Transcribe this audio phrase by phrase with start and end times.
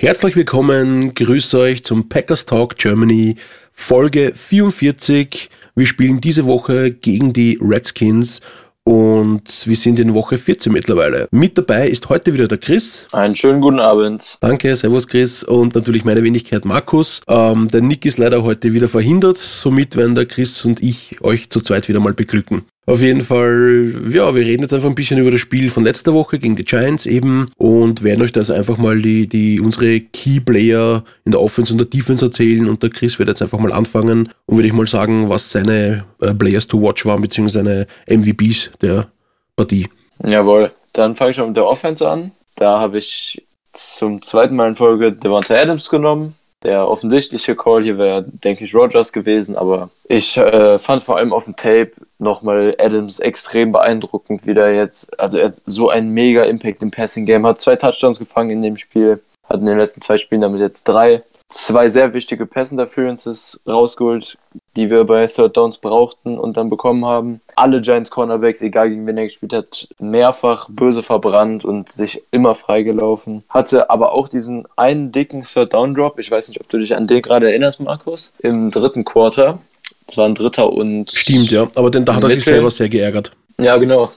[0.00, 3.34] Herzlich willkommen, grüß euch zum Packers Talk Germany
[3.72, 5.50] Folge 44.
[5.74, 8.40] Wir spielen diese Woche gegen die Redskins
[8.84, 11.26] und wir sind in Woche 14 mittlerweile.
[11.32, 13.08] Mit dabei ist heute wieder der Chris.
[13.10, 14.38] Einen schönen guten Abend.
[14.40, 17.20] Danke, servus Chris und natürlich meine Wenigkeit Markus.
[17.26, 21.50] Ähm, der Nick ist leider heute wieder verhindert, somit werden der Chris und ich euch
[21.50, 22.62] zu zweit wieder mal beglücken.
[22.88, 26.14] Auf jeden Fall, ja, wir reden jetzt einfach ein bisschen über das Spiel von letzter
[26.14, 30.40] Woche gegen die Giants eben und werden euch das einfach mal die, die, unsere Key
[30.40, 33.72] Player in der Offense und der Defense erzählen und der Chris wird jetzt einfach mal
[33.72, 37.86] anfangen und würde ich mal sagen, was seine äh, Players to watch waren, beziehungsweise seine
[38.20, 39.08] MVPs der
[39.54, 39.86] Partie.
[40.24, 42.30] Jawohl, dann fange ich mal mit der Offense an.
[42.56, 46.36] Da habe ich zum zweiten Mal in Folge Devonta Adams genommen.
[46.64, 51.32] Der offensichtliche Call hier wäre, denke ich, Rogers gewesen, aber ich äh, fand vor allem
[51.32, 56.10] auf dem Tape nochmal Adams extrem beeindruckend, wie der jetzt, also er hat so einen
[56.10, 59.78] mega Impact im Passing Game, hat zwei Touchdowns gefangen in dem Spiel, hat in den
[59.78, 64.38] letzten zwei Spielen damit jetzt drei zwei sehr wichtige Pass Interferences rausgeholt,
[64.76, 67.40] die wir bei Third Downs brauchten und dann bekommen haben.
[67.56, 72.54] Alle Giants Cornerbacks, egal gegen wen er gespielt hat, mehrfach böse verbrannt und sich immer
[72.54, 73.44] freigelaufen.
[73.48, 76.18] Hatte aber auch diesen einen dicken Third Down Drop.
[76.18, 78.32] Ich weiß nicht, ob du dich an den gerade erinnerst, Markus.
[78.40, 79.58] Im dritten Quarter.
[80.06, 81.10] Es war ein dritter und.
[81.10, 81.68] Stimmt, ja.
[81.74, 83.32] Aber denn da hat er sich selber sehr geärgert.
[83.60, 84.10] Ja, genau.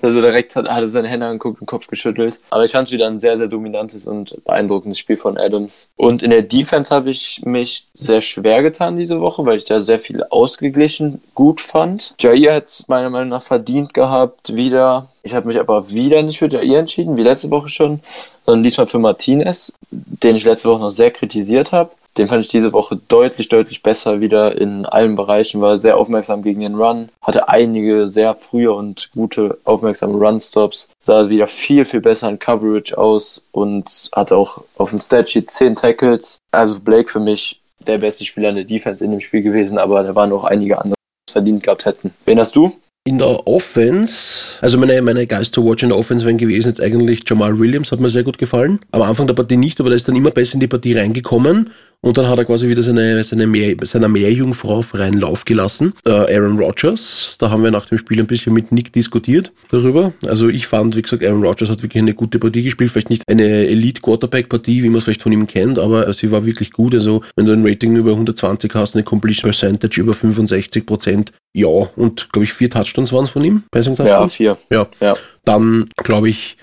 [0.00, 2.38] Dass er direkt hat, hat er seine Hände angeguckt und Kopf geschüttelt.
[2.50, 5.90] Aber ich fand es wieder ein sehr, sehr dominantes und beeindruckendes Spiel von Adams.
[5.96, 9.80] Und in der Defense habe ich mich sehr schwer getan diese Woche, weil ich da
[9.80, 12.14] sehr viel ausgeglichen gut fand.
[12.20, 15.08] Jair hat es meiner Meinung nach verdient gehabt, wieder.
[15.24, 18.00] Ich habe mich aber wieder nicht für Jair entschieden, wie letzte Woche schon,
[18.44, 21.90] sondern diesmal für Martinez, den ich letzte Woche noch sehr kritisiert habe.
[22.18, 26.42] Den fand ich diese Woche deutlich, deutlich besser wieder in allen Bereichen, war sehr aufmerksam
[26.42, 32.00] gegen den Run, hatte einige sehr frühe und gute aufmerksame Run-Stops, sah wieder viel, viel
[32.00, 36.38] besser in Coverage aus und hatte auch auf dem Statsheet 10 Tackles.
[36.52, 40.02] Also Blake für mich der beste Spieler in der Defense in dem Spiel gewesen, aber
[40.02, 42.12] da waren auch einige andere, die es verdient gehabt hätten.
[42.24, 42.72] Wen hast du?
[43.04, 46.80] In der Offense, also meine, meine Guys to watch in der Offense wären gewesen jetzt
[46.80, 48.80] eigentlich Jamal Williams, hat mir sehr gut gefallen.
[48.90, 51.70] Am Anfang der Partie nicht, aber der ist dann immer besser in die Partie reingekommen
[52.00, 55.92] und dann hat er quasi wieder seine, seine Meer, seiner Meerjungfrau freien Lauf gelassen.
[56.06, 60.12] Äh, Aaron Rodgers, da haben wir nach dem Spiel ein bisschen mit Nick diskutiert darüber.
[60.26, 62.90] Also ich fand, wie gesagt, Aaron Rodgers hat wirklich eine gute Partie gespielt.
[62.90, 66.72] Vielleicht nicht eine Elite-Quarterback-Partie, wie man es vielleicht von ihm kennt, aber sie war wirklich
[66.72, 66.94] gut.
[66.94, 71.68] Also wenn du ein Rating über 120 hast, eine Completion Percentage über 65 Prozent, ja,
[71.68, 73.62] und glaube ich vier Touchdowns waren es von ihm.
[74.06, 74.58] Ja, vier.
[74.70, 74.86] Ja.
[75.00, 75.14] ja.
[75.44, 76.56] Dann glaube ich,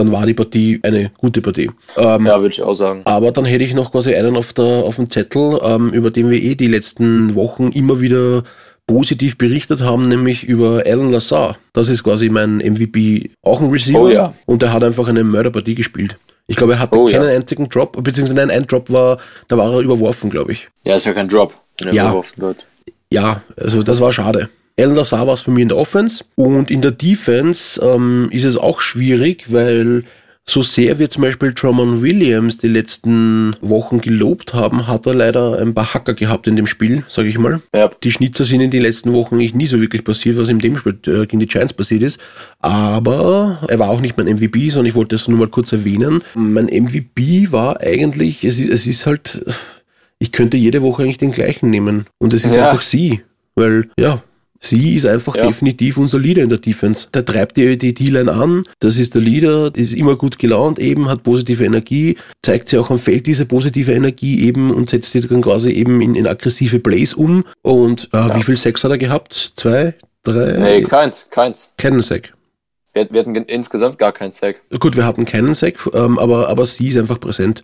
[0.00, 1.70] dann war die Partie eine gute Partie.
[1.96, 3.02] Ähm, ja, würde ich auch sagen.
[3.04, 6.30] Aber dann hätte ich noch quasi einen auf, der, auf dem Zettel, ähm, über den
[6.30, 8.42] wir eh die letzten Wochen immer wieder
[8.86, 11.58] positiv berichtet haben, nämlich über Alan Lazar.
[11.74, 14.00] Das ist quasi mein MVP, auch ein Receiver.
[14.00, 14.32] Oh, ja.
[14.46, 16.16] Und er hat einfach eine Mörderpartie gespielt.
[16.46, 17.36] Ich glaube, er hatte oh, keinen ja.
[17.36, 19.18] einzigen Drop, beziehungsweise nein, ein Drop war,
[19.48, 20.68] da war er überworfen, glaube ich.
[20.86, 22.04] Ja, ist ja kein Drop, wenn er ja.
[22.04, 22.66] überworfen wird.
[23.12, 24.48] Ja, also das war schade.
[24.80, 28.44] Alan Lazar war es für mich in der Offense und in der Defense ähm, ist
[28.44, 30.04] es auch schwierig, weil
[30.46, 35.58] so sehr wir zum Beispiel Drummond Williams die letzten Wochen gelobt haben, hat er leider
[35.58, 37.60] ein paar Hacker gehabt in dem Spiel, sage ich mal.
[37.74, 37.90] Ja.
[38.02, 40.78] Die Schnitzer sind in den letzten Wochen nicht nie so wirklich passiert, was in dem
[40.78, 42.18] Spiel äh, gegen die Giants passiert ist.
[42.58, 46.22] Aber er war auch nicht mein MVP, sondern ich wollte das nur mal kurz erwähnen.
[46.34, 49.44] Mein MVP war eigentlich, es ist, es ist halt,
[50.18, 52.06] ich könnte jede Woche eigentlich den gleichen nehmen.
[52.18, 52.70] Und es ist ja.
[52.70, 53.20] einfach sie.
[53.56, 54.22] Weil, ja,
[54.62, 55.46] Sie ist einfach ja.
[55.46, 57.08] definitiv unser Leader in der Defense.
[57.14, 58.64] Der treibt die, die D-Line an.
[58.78, 62.90] Das ist der Leader, ist immer gut gelaunt eben, hat positive Energie, zeigt sie auch
[62.90, 66.78] am Feld diese positive Energie eben und setzt sie dann quasi eben in, in aggressive
[66.78, 67.44] Plays um.
[67.62, 68.36] Und äh, ja.
[68.36, 69.52] wie viel Sex hat er gehabt?
[69.56, 69.94] Zwei?
[70.24, 70.58] Drei?
[70.58, 71.70] Nee, keins, keins.
[71.78, 72.34] Keinen Sack.
[72.92, 74.60] Wir, wir, hatten insgesamt gar keinen Sack.
[74.78, 77.62] Gut, wir hatten keinen Sack, ähm, aber, aber sie ist einfach präsent.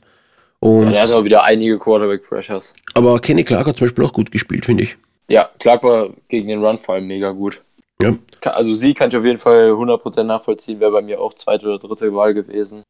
[0.60, 2.74] Und ja, er hat auch wieder einige Quarterback-Pressures.
[2.94, 4.96] Aber Kenny Clark hat zum Beispiel auch gut gespielt, finde ich.
[5.28, 7.62] Ja, Clark war gegen den Run vor allem mega gut.
[8.00, 8.16] Ja.
[8.42, 11.78] Also sie kann ich auf jeden Fall 100% nachvollziehen, wäre bei mir auch zweite oder
[11.78, 12.82] dritte Wahl gewesen.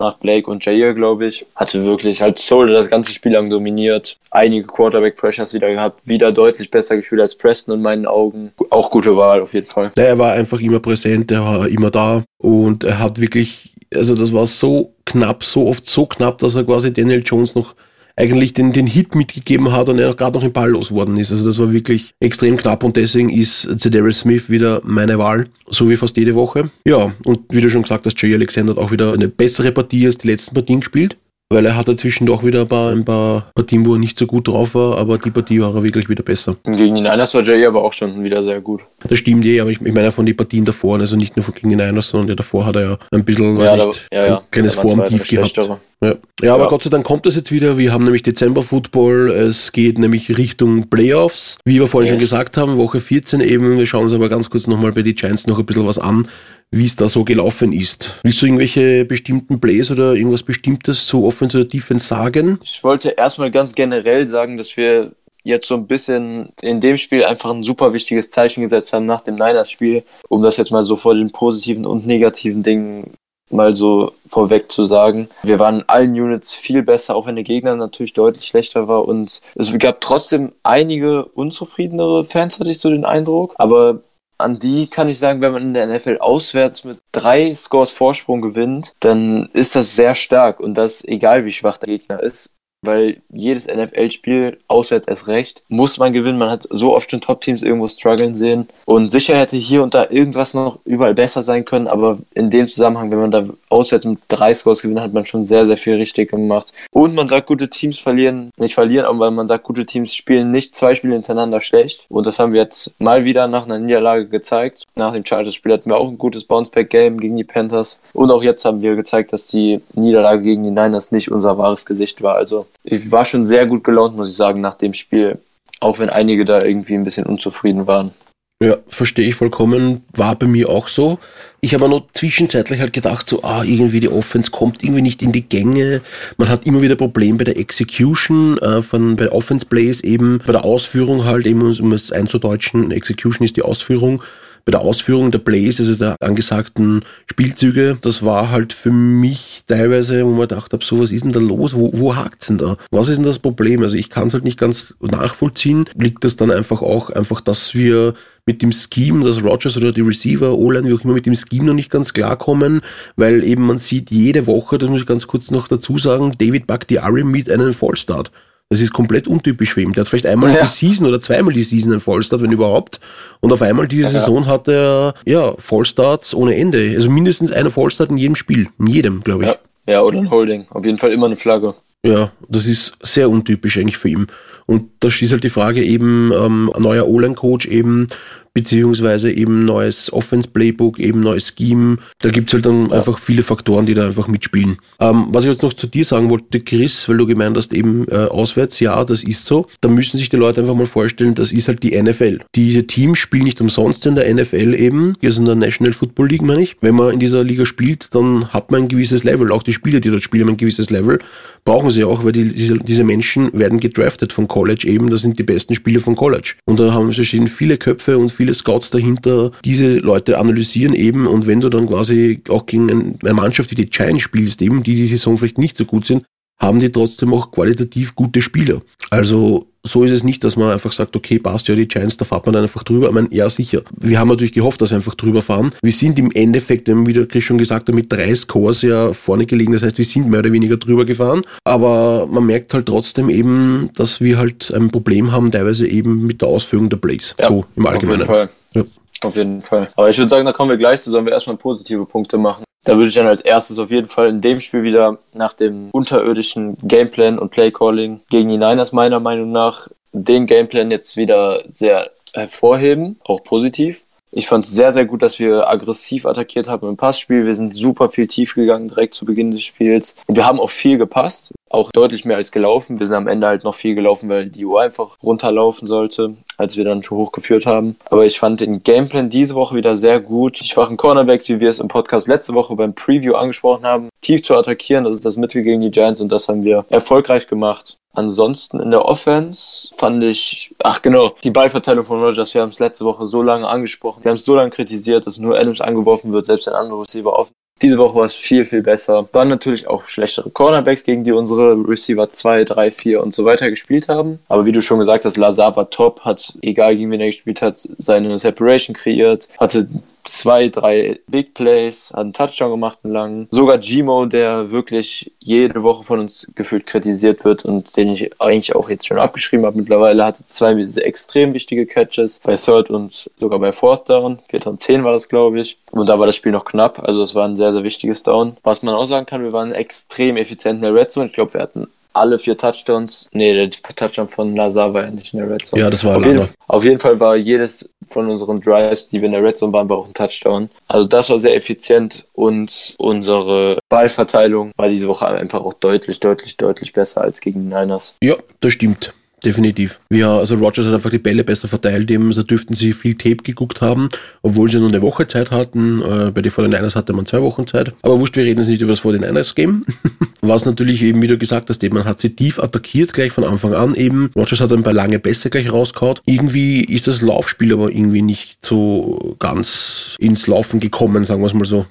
[0.00, 1.44] Nach Blake und Jair, glaube ich.
[1.56, 4.16] Hatte wirklich halt Soul das ganze Spiel lang dominiert.
[4.30, 6.00] Einige Quarterback-Pressures wieder gehabt.
[6.04, 8.52] Wieder deutlich besser gespielt als Preston in meinen Augen.
[8.70, 9.90] Auch gute Wahl auf jeden Fall.
[9.96, 12.22] Ja, er war einfach immer präsent, er war immer da.
[12.36, 16.62] Und er hat wirklich, also das war so knapp, so oft so knapp, dass er
[16.62, 17.74] quasi Daniel Jones noch
[18.18, 21.30] eigentlich den, den Hit mitgegeben hat und er gerade noch im Ball losgeworden ist.
[21.30, 25.88] Also das war wirklich extrem knapp und deswegen ist Zedarius Smith wieder meine Wahl, so
[25.88, 26.70] wie fast jede Woche.
[26.84, 30.06] Ja, und wie du schon gesagt hast, Jay Alexander hat auch wieder eine bessere Partie
[30.06, 31.16] als die letzten Partien gespielt.
[31.50, 34.26] Weil er hat dazwischen doch wieder ein paar, ein paar Partien, wo er nicht so
[34.26, 36.56] gut drauf war, aber die Partie war er wirklich wieder besser.
[36.64, 38.82] Gegen die Niners war Jay aber auch schon wieder sehr gut.
[39.06, 41.54] Das stimmt eh, aber ich, ich meine von den Partien davor, also nicht nur von
[41.54, 44.38] gegen den sondern davor hat er ja ein bisschen, Ja, nicht, ja, ja.
[44.38, 45.56] ein kleines Formtief gehabt.
[46.00, 46.14] Ja.
[46.42, 46.68] ja, aber Ja.
[46.68, 47.76] Gott sei Dank kommt das jetzt wieder.
[47.78, 49.30] Wir haben nämlich Dezember-Football.
[49.30, 51.58] Es geht nämlich Richtung Playoffs.
[51.64, 52.30] Wie wir vorhin schon Yes.
[52.30, 53.78] gesagt haben, Woche 14 eben.
[53.78, 56.28] Wir schauen uns aber ganz kurz nochmal bei den Giants noch ein bisschen was an,
[56.70, 58.20] wie es da so gelaufen ist.
[58.22, 62.58] Willst du irgendwelche bestimmten Plays oder irgendwas Bestimmtes zu Offense oder Defense sagen?
[62.62, 65.12] Ich wollte erstmal ganz generell sagen, dass wir
[65.44, 69.20] jetzt so ein bisschen in dem Spiel einfach ein super wichtiges Zeichen gesetzt haben nach
[69.20, 73.14] dem Niners-Spiel, um das jetzt mal so vor den positiven und negativen Dingen
[73.50, 75.28] mal so vorweg zu sagen.
[75.42, 79.40] Wir waren allen Units viel besser, auch wenn der Gegner natürlich deutlich schlechter war und
[79.54, 84.00] es gab trotzdem einige unzufriedenere Fans, hatte ich so den Eindruck, aber
[84.38, 88.40] an die kann ich sagen, wenn man in der NFL auswärts mit drei Scores Vorsprung
[88.40, 92.50] gewinnt, dann ist das sehr stark und das egal wie schwach der Gegner ist.
[92.82, 96.38] Weil jedes NFL-Spiel, auswärts erst recht, muss man gewinnen.
[96.38, 98.68] Man hat so oft schon Top-Teams irgendwo strugglen sehen.
[98.84, 101.88] Und sicher hätte hier und da irgendwas noch überall besser sein können.
[101.88, 105.44] Aber in dem Zusammenhang, wenn man da auswärts mit drei Scores gewinnt, hat man schon
[105.44, 106.72] sehr, sehr viel richtig gemacht.
[106.92, 110.76] Und man sagt, gute Teams verlieren, nicht verlieren, aber man sagt, gute Teams spielen nicht
[110.76, 112.06] zwei Spiele hintereinander schlecht.
[112.08, 114.84] Und das haben wir jetzt mal wieder nach einer Niederlage gezeigt.
[114.94, 118.00] Nach dem Chargers-Spiel hatten wir auch ein gutes Bounceback-Game gegen die Panthers.
[118.12, 121.84] Und auch jetzt haben wir gezeigt, dass die Niederlage gegen die Niners nicht unser wahres
[121.84, 122.36] Gesicht war.
[122.36, 125.38] Also ich war schon sehr gut gelaunt, muss ich sagen, nach dem Spiel.
[125.80, 128.12] Auch wenn einige da irgendwie ein bisschen unzufrieden waren.
[128.60, 130.04] Ja, verstehe ich vollkommen.
[130.14, 131.20] War bei mir auch so.
[131.60, 135.30] Ich habe nur zwischenzeitlich halt gedacht, so, ah, irgendwie die Offense kommt irgendwie nicht in
[135.30, 136.00] die Gänge.
[136.38, 140.52] Man hat immer wieder Probleme bei der Execution äh, von bei Offense Plays eben, bei
[140.52, 144.24] der Ausführung halt eben, um es einzudeutschen, Execution ist die Ausführung.
[144.68, 150.26] Bei der Ausführung der Plays, also der angesagten Spielzüge, das war halt für mich teilweise,
[150.26, 151.74] wo man gedacht habe, so was ist denn da los?
[151.74, 152.76] Wo, wo hakt's denn da?
[152.90, 153.82] Was ist denn das Problem?
[153.82, 155.86] Also ich kann es halt nicht ganz nachvollziehen.
[155.96, 158.12] Liegt das dann einfach auch einfach, dass wir
[158.44, 161.64] mit dem Scheme, dass Rogers oder die Receiver, O-Line, wie auch immer, mit dem Scheme
[161.64, 162.82] noch nicht ganz klarkommen,
[163.16, 166.66] weil eben man sieht jede Woche, das muss ich ganz kurz noch dazu sagen, David
[166.66, 168.30] Bakhtiari mit einem Fallstart.
[168.70, 169.92] Das ist komplett untypisch für ihn.
[169.94, 170.62] Der hat vielleicht einmal Ja.
[170.62, 173.00] die Season oder zweimal die Season einen Fallstart, wenn überhaupt.
[173.40, 174.10] Und auf einmal diese Ja.
[174.10, 176.92] Saison hat er, ja, Fallstarts ohne Ende.
[176.94, 178.68] Also mindestens eine Fallstart in jedem Spiel.
[178.78, 179.48] In jedem, glaube ich.
[179.48, 179.56] Ja.
[179.86, 180.66] ja, oder ein Holding.
[180.70, 181.74] Auf jeden Fall immer eine Flagge.
[182.04, 184.26] Ja, das ist sehr untypisch eigentlich für ihn.
[184.66, 188.06] Und da ist halt die Frage eben, ähm, ein neuer O-Line-Coach eben,
[188.54, 191.98] beziehungsweise eben neues Offense-Playbook, eben neues Scheme.
[192.18, 194.78] Da gibt's halt dann einfach viele Faktoren, die da einfach mitspielen.
[195.00, 198.06] Ähm, was ich jetzt noch zu dir sagen wollte, Chris, weil du gemeint hast, eben
[198.08, 199.66] äh, auswärts, ja, das ist so.
[199.80, 202.40] Da müssen sich die Leute einfach mal vorstellen, das ist halt die NFL.
[202.54, 206.28] Diese Teams spielen nicht umsonst in der NFL eben, hier ist in der National Football
[206.28, 206.76] League, meine ich.
[206.80, 209.52] Wenn man in dieser Liga spielt, dann hat man ein gewisses Level.
[209.52, 211.18] Auch die Spieler, die dort spielen, haben ein gewisses Level.
[211.64, 215.10] Brauchen sie auch, weil die, diese, diese Menschen werden gedraftet von College eben.
[215.10, 216.54] Das sind die besten Spieler von College.
[216.64, 221.26] Und da haben stehen viele Köpfe und viele Scouts dahinter, diese Leute analysieren eben.
[221.26, 224.82] Und wenn du dann quasi auch gegen ein- eine Mannschaft wie die Giants spielst, eben,
[224.84, 226.24] die die Saison vielleicht nicht so gut sind,
[226.58, 228.80] haben die trotzdem auch qualitativ gute Spieler.
[229.10, 232.24] Also so ist es nicht, dass man einfach sagt, okay, passt ja die Giants, da
[232.24, 233.08] fährt man dann einfach drüber.
[233.08, 233.82] Ich meine, ja, sicher.
[233.96, 235.72] Wir haben natürlich gehofft, dass wir einfach drüber fahren.
[235.82, 239.46] Wir sind im Endeffekt, wie der Chris schon gesagt hat, mit drei Scores ja vorne
[239.46, 239.72] gelegen.
[239.72, 241.42] Das heißt, wir sind mehr oder weniger drüber gefahren.
[241.64, 246.42] Aber man merkt halt trotzdem eben, dass wir halt ein Problem haben, teilweise eben mit
[246.42, 247.34] der Ausführung der Plays.
[247.46, 248.22] so im Allgemeinen.
[248.22, 248.48] Auf jeden Fall.
[248.74, 248.84] Ja.
[249.22, 249.88] Auf jeden Fall.
[249.96, 252.64] Aber ich würde sagen, da kommen wir gleich zu, sollen wir erstmal positive Punkte machen.
[252.88, 255.90] Da würde ich dann als erstes auf jeden Fall in dem Spiel wieder nach dem
[255.92, 262.10] unterirdischen Gameplan und Playcalling gegen die Niners meiner Meinung nach den Gameplan jetzt wieder sehr
[262.32, 264.04] hervorheben, auch positiv.
[264.30, 267.44] Ich fand es sehr, sehr gut, dass wir aggressiv attackiert haben im Passspiel.
[267.44, 270.16] Wir sind super viel tief gegangen direkt zu Beginn des Spiels.
[270.26, 272.98] Wir haben auch viel gepasst, auch deutlich mehr als gelaufen.
[272.98, 276.76] Wir sind am Ende halt noch viel gelaufen, weil die Uhr einfach runterlaufen sollte, als
[276.76, 277.96] wir dann schon hochgeführt haben.
[278.10, 280.60] Aber ich fand den Gameplan diese Woche wieder sehr gut.
[280.60, 284.42] Die schwachen Cornerbacks, wie wir es im Podcast letzte Woche beim Preview angesprochen haben, tief
[284.42, 285.04] zu attackieren.
[285.04, 287.96] Das ist das Mittel gegen die Giants und das haben wir erfolgreich gemacht.
[288.18, 292.80] Ansonsten in der Offense fand ich, ach genau, die Ballverteilung von Rogers, wir haben es
[292.80, 296.32] letzte Woche so lange angesprochen, wir haben es so lange kritisiert, dass nur Adams angeworfen
[296.32, 297.52] wird, selbst ein anderer Receiver offen.
[297.82, 299.28] Diese Woche war es viel, viel besser.
[299.32, 303.70] Waren natürlich auch schlechtere Cornerbacks, gegen die unsere Receiver 2, 3, 4 und so weiter
[303.70, 304.40] gespielt haben.
[304.48, 307.62] Aber wie du schon gesagt hast, Lazar war top, hat, egal gegen wen er gespielt
[307.62, 309.88] hat, seine Separation kreiert, hatte
[310.28, 313.48] zwei, drei Big Plays, hat einen Touchdown gemacht, einen langen.
[313.50, 318.74] Sogar Gmo, der wirklich jede Woche von uns gefühlt kritisiert wird und den ich eigentlich
[318.74, 323.58] auch jetzt schon abgeschrieben habe mittlerweile, hatte zwei extrem wichtige Catches bei Third und sogar
[323.58, 324.38] bei Fourth Down.
[324.48, 325.78] Vierter und Zehn war das, glaube ich.
[325.90, 328.56] Und da war das Spiel noch knapp, also es war ein sehr, sehr wichtiges Down.
[328.62, 331.26] Was man auch sagen kann, wir waren extrem effizient in der Red Zone.
[331.26, 333.28] Ich glaube, wir hatten alle vier Touchdowns.
[333.32, 335.82] Nee, der Touchdown von Lazar war ja nicht in der Red Zone.
[335.82, 339.26] Ja, das war auf jeden, auf jeden Fall war jedes von unseren Drives, die wir
[339.26, 340.70] in der Red Zone waren, war auch ein Touchdown.
[340.88, 346.56] Also das war sehr effizient und unsere Ballverteilung war diese Woche einfach auch deutlich, deutlich,
[346.56, 348.14] deutlich besser als gegen die Niners.
[348.22, 349.12] Ja, das stimmt.
[349.44, 350.00] Definitiv.
[350.10, 353.36] Ja, also Rogers hat einfach die Bälle besser verteilt, eben, also dürften sie viel Tape
[353.36, 354.08] geguckt haben,
[354.42, 356.02] obwohl sie nur eine Woche Zeit hatten.
[356.02, 357.92] Äh, bei den 49ers hatte man zwei Wochen Zeit.
[358.02, 359.84] Aber wurscht, wir reden jetzt nicht über das 49ers Game.
[360.40, 363.44] Was natürlich eben, wie du gesagt hast, eben, man hat sie tief attackiert, gleich von
[363.44, 364.30] Anfang an eben.
[364.34, 366.18] Rogers hat ein paar lange Pässe gleich rausgehauen.
[366.24, 371.54] Irgendwie ist das Laufspiel aber irgendwie nicht so ganz ins Laufen gekommen, sagen wir es
[371.54, 371.86] mal so.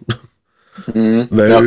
[0.94, 1.62] Mhm, Weil ja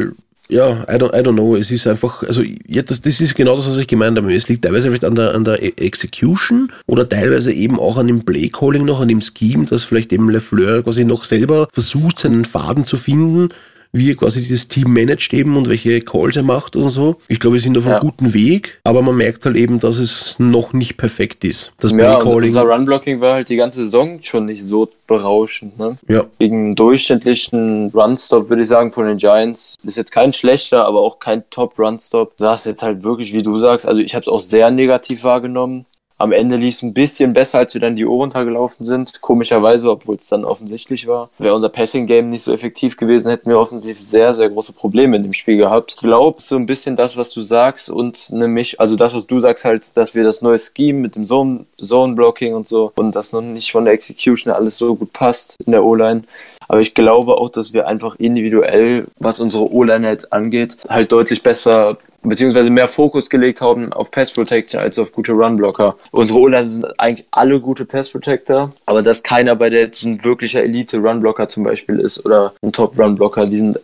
[0.50, 1.56] ja, I don't, I don't know.
[1.56, 4.34] Es ist einfach, also ja, das, das ist genau das, was ich gemeint habe.
[4.34, 8.08] Es liegt teilweise vielleicht an der, an der e-, Execution oder teilweise eben auch an
[8.08, 12.44] dem Playcalling noch, an dem Scheme, dass vielleicht eben LeFleur quasi noch selber versucht, seinen
[12.44, 13.50] Faden zu finden
[13.92, 17.16] wie er quasi dieses Team managt eben und welche Calls er macht und so.
[17.28, 18.00] Ich glaube, wir sind auf einem ja.
[18.00, 21.72] guten Weg, aber man merkt halt eben, dass es noch nicht perfekt ist.
[21.80, 22.50] Das ja, Playcalling.
[22.50, 25.78] Unser Runblocking war halt die ganze Saison schon nicht so berauschend.
[25.78, 25.98] Ne?
[26.08, 26.24] Ja.
[26.38, 31.00] Gegen einen durchschnittlichen Runstop würde ich sagen von den Giants ist jetzt kein schlechter, aber
[31.00, 32.34] auch kein Top-Runstop.
[32.36, 35.84] Saß jetzt halt wirklich, wie du sagst, also ich habe es auch sehr negativ wahrgenommen.
[36.20, 39.22] Am Ende lief es ein bisschen besser, als wir dann die Uhr runtergelaufen sind.
[39.22, 41.30] Komischerweise, obwohl es dann offensichtlich war.
[41.38, 45.22] Wäre unser Passing-Game nicht so effektiv gewesen, hätten wir offensiv sehr, sehr große Probleme in
[45.22, 45.94] dem Spiel gehabt.
[45.94, 49.40] Ich glaube, so ein bisschen das, was du sagst und Misch, also das, was du
[49.40, 53.40] sagst halt, dass wir das neue Scheme mit dem Zone-Blocking und so und das noch
[53.40, 56.24] nicht von der Execution alles so gut passt in der O-Line.
[56.68, 61.42] Aber ich glaube auch, dass wir einfach individuell, was unsere O-Line jetzt angeht, halt deutlich
[61.42, 65.96] besser beziehungsweise mehr Fokus gelegt haben auf Pass Protection als auf gute Run-Blocker.
[66.10, 70.22] Unsere O-Line sind eigentlich alle gute Pass Protector, aber dass keiner bei der jetzt ein
[70.24, 73.78] wirklicher Elite-Run-Blocker zum Beispiel ist oder ein Top-Run-Blocker, die sind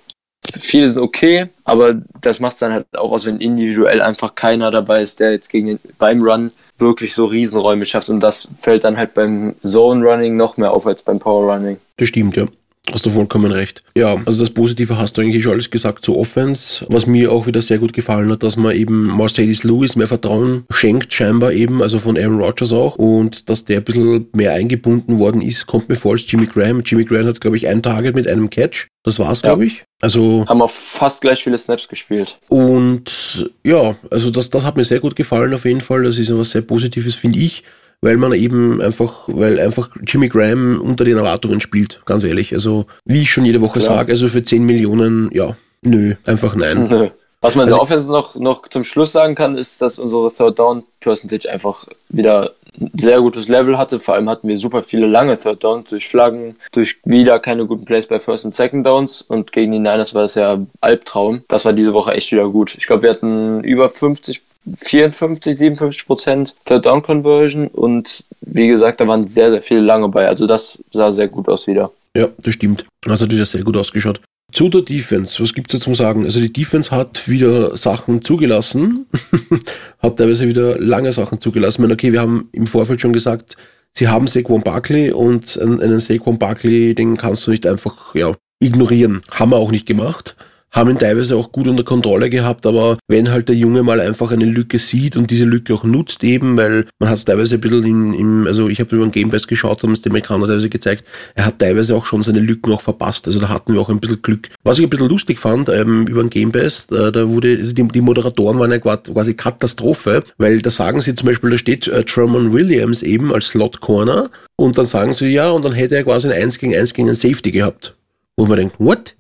[0.61, 4.71] viele sind okay, aber das macht es dann halt auch aus, wenn individuell einfach keiner
[4.71, 8.85] dabei ist, der jetzt gegen den, beim Run wirklich so Riesenräume schafft und das fällt
[8.85, 11.79] dann halt beim Zone Running noch mehr auf als beim Power Running.
[11.97, 12.47] Das stimmt, ja.
[12.93, 13.83] Hast du vollkommen recht.
[13.97, 16.87] Ja, also das Positive hast du eigentlich schon alles gesagt zu Offense.
[16.89, 20.65] Was mir auch wieder sehr gut gefallen hat, dass man eben Mercedes Lewis mehr Vertrauen
[20.71, 22.97] schenkt, scheinbar eben, also von Aaron Rodgers auch.
[22.97, 26.83] Und dass der ein bisschen mehr eingebunden worden ist, kommt mir vor als Jimmy Graham.
[26.85, 28.87] Jimmy Graham hat, glaube ich, ein Target mit einem Catch.
[29.03, 29.51] Das war's, ja.
[29.51, 29.85] glaube ich.
[30.01, 32.39] Also haben auch fast gleich viele Snaps gespielt.
[32.49, 36.05] Und ja, also das, das hat mir sehr gut gefallen auf jeden Fall.
[36.05, 37.63] Das ist etwas sehr Positives, finde ich
[38.01, 42.53] weil man eben einfach, weil einfach Jimmy Graham unter den Erwartungen spielt, ganz ehrlich.
[42.53, 43.87] Also, wie ich schon jede Woche ja.
[43.87, 47.11] sage, also für 10 Millionen, ja, nö, einfach nein.
[47.43, 50.33] Was man also, in der Offense noch, noch zum Schluss sagen kann, ist, dass unsere
[50.33, 54.01] Third Down Percentage einfach wieder ein sehr gutes Level hatte.
[54.01, 57.85] Vor allem hatten wir super viele lange Third Downs durch Flaggen, durch wieder keine guten
[57.85, 59.23] Plays bei First und Second Downs.
[59.23, 61.43] Und gegen die Niners war das ja Albtraum.
[61.49, 62.75] Das war diese Woche echt wieder gut.
[62.77, 64.43] Ich glaube, wir hatten über 50
[64.79, 70.09] 54, 57 Prozent Third Down Conversion und wie gesagt, da waren sehr, sehr viele lange
[70.09, 70.27] bei.
[70.27, 71.91] Also das sah sehr gut aus wieder.
[72.17, 72.87] Ja, das stimmt.
[73.03, 74.21] Das hat wieder sehr gut ausgeschaut.
[74.53, 76.25] Zu der Defense, was gibt es zum Sagen?
[76.25, 79.07] Also die Defense hat wieder Sachen zugelassen,
[79.99, 81.75] hat teilweise wieder lange Sachen zugelassen.
[81.75, 83.57] Ich meine, okay, wir haben im Vorfeld schon gesagt,
[83.93, 89.23] sie haben Saquon Barkley und einen Saquon Barkley, den kannst du nicht einfach ja, ignorieren.
[89.31, 90.37] Haben wir auch nicht gemacht
[90.73, 94.31] haben ihn teilweise auch gut unter Kontrolle gehabt, aber wenn halt der Junge mal einfach
[94.31, 97.61] eine Lücke sieht und diese Lücke auch nutzt eben, weil man hat es teilweise ein
[97.61, 100.47] bisschen in, im, also ich habe über den Game Pass geschaut, haben es die Amerikaner
[100.47, 101.05] teilweise gezeigt,
[101.35, 104.01] er hat teilweise auch schon seine Lücken auch verpasst, also da hatten wir auch ein
[104.01, 104.49] bisschen Glück.
[104.65, 107.73] Was ich ein bisschen lustig fand, ähm, über den Game Pass, äh, da wurde, also
[107.73, 111.89] die, die Moderatoren waren ja quasi Katastrophe, weil da sagen sie zum Beispiel, da steht
[111.89, 115.97] äh, Truman Williams eben als Slot Corner und dann sagen sie ja, und dann hätte
[115.97, 117.95] er quasi ein 1 gegen 1 gegen einen Safety gehabt.
[118.37, 119.15] Wo man denkt, what?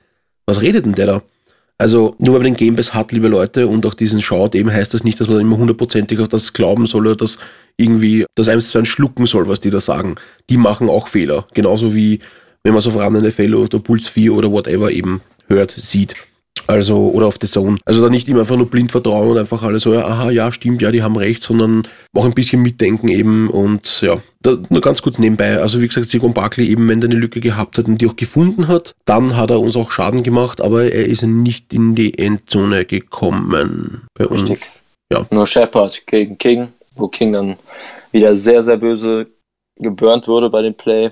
[0.47, 1.23] Was redet denn der da?
[1.79, 4.73] Also nur weil man den Game Pass hat, liebe Leute, und auch diesen schaut, eben
[4.73, 7.39] heißt das nicht, dass man immer hundertprozentig auf das glauben soll oder das
[7.77, 10.15] irgendwie das eins zu eins schlucken soll, was die da sagen.
[10.49, 11.47] Die machen auch Fehler.
[11.53, 12.21] Genauso wie
[12.67, 16.17] wenn man so vorhandene Fälle oder Puls 4 oder whatever eben hört, sieht.
[16.67, 17.79] Also, oder auf The Zone.
[17.85, 20.51] Also da nicht immer einfach nur blind vertrauen und einfach alles so, ja, aha, ja,
[20.51, 21.83] stimmt, ja, die haben recht, sondern
[22.15, 25.59] auch ein bisschen mitdenken eben und ja, da, nur ganz kurz nebenbei.
[25.59, 28.17] Also wie gesagt, Sigon Barkley eben, wenn er eine Lücke gehabt hat und die auch
[28.17, 32.19] gefunden hat, dann hat er uns auch Schaden gemacht, aber er ist nicht in die
[32.19, 34.03] Endzone gekommen.
[34.15, 34.43] Bei uns.
[34.43, 34.61] Richtig.
[35.13, 35.27] Ja.
[35.31, 37.57] Nur Shepard gegen King, wo King dann
[38.11, 39.29] wieder sehr, sehr böse
[39.79, 41.11] geburnt wurde bei dem Play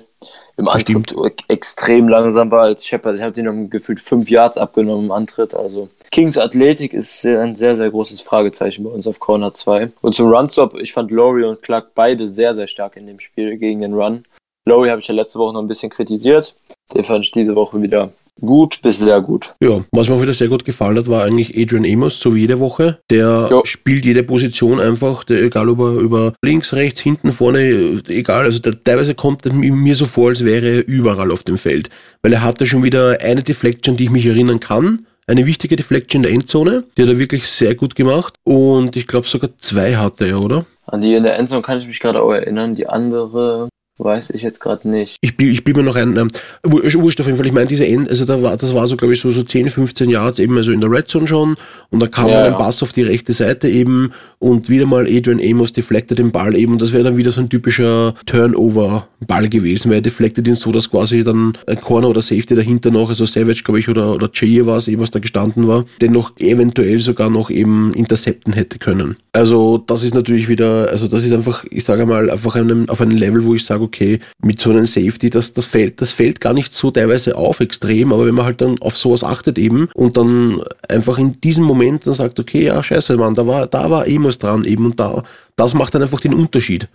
[0.56, 1.44] im Antritt Stimmt.
[1.48, 3.16] extrem langsam war als Shepard.
[3.16, 5.54] Ich habe den um gefühlt fünf Yards abgenommen im Antritt.
[5.54, 9.90] Also Kings Athletik ist ein sehr, sehr großes Fragezeichen bei uns auf Corner 2.
[10.00, 13.56] Und zum Runstop, ich fand Laurie und Clark beide sehr, sehr stark in dem Spiel
[13.56, 14.24] gegen den Run.
[14.66, 16.54] Laurie habe ich ja letzte Woche noch ein bisschen kritisiert.
[16.94, 19.54] Den fand ich diese Woche wieder gut bis sehr gut.
[19.60, 22.40] Ja, was mir auch wieder sehr gut gefallen hat, war eigentlich Adrian Amos, so wie
[22.40, 22.98] jede Woche.
[23.10, 23.62] Der jo.
[23.64, 28.44] spielt jede Position einfach, der, egal ob er über links, rechts, hinten, vorne, egal.
[28.44, 31.88] Also der, teilweise kommt mir so vor, als wäre er überall auf dem Feld.
[32.22, 36.18] Weil er hatte schon wieder eine Deflection, die ich mich erinnern kann eine wichtige Deflection
[36.18, 36.84] in der Endzone.
[36.96, 38.34] Die hat er wirklich sehr gut gemacht.
[38.44, 40.66] Und ich glaube sogar zwei hatte er, oder?
[40.86, 42.74] An die in der Endzone kann ich mich gerade auch erinnern.
[42.74, 45.18] Die andere Weiß ich jetzt gerade nicht.
[45.20, 46.28] Ich, ich bin mir noch ein, ähm,
[46.64, 49.14] wurscht auf jeden Fall, ich meine, diese End, also da war, das war so, glaube
[49.14, 51.56] ich, so, so 10, 15 Yards eben, also in der Red Zone schon,
[51.90, 52.58] und da kam ja, dann ein ja.
[52.58, 54.10] Pass auf die rechte Seite eben,
[54.40, 57.40] und wieder mal Adrian Amos deflected den Ball eben, und das wäre dann wieder so
[57.40, 62.20] ein typischer Turnover-Ball gewesen, weil er deflected ihn so, dass quasi dann ein Corner oder
[62.20, 65.20] Safety dahinter noch, also Savage, glaube ich, oder, oder Jay war es eben, was da
[65.20, 69.18] gestanden war, den noch eventuell sogar noch eben intercepten hätte können.
[69.32, 73.00] Also, das ist natürlich wieder, also das ist einfach, ich sage mal, einfach einem, auf
[73.00, 76.40] einem Level, wo ich sage, okay, mit so einem Safety, das, das fällt, das fällt
[76.40, 79.88] gar nicht so teilweise auf extrem, aber wenn man halt dann auf sowas achtet eben
[79.94, 83.90] und dann einfach in diesem Moment dann sagt, okay, ja, scheiße, Mann, da war, da
[83.90, 85.22] war Emos dran eben und da,
[85.56, 86.88] das macht dann einfach den Unterschied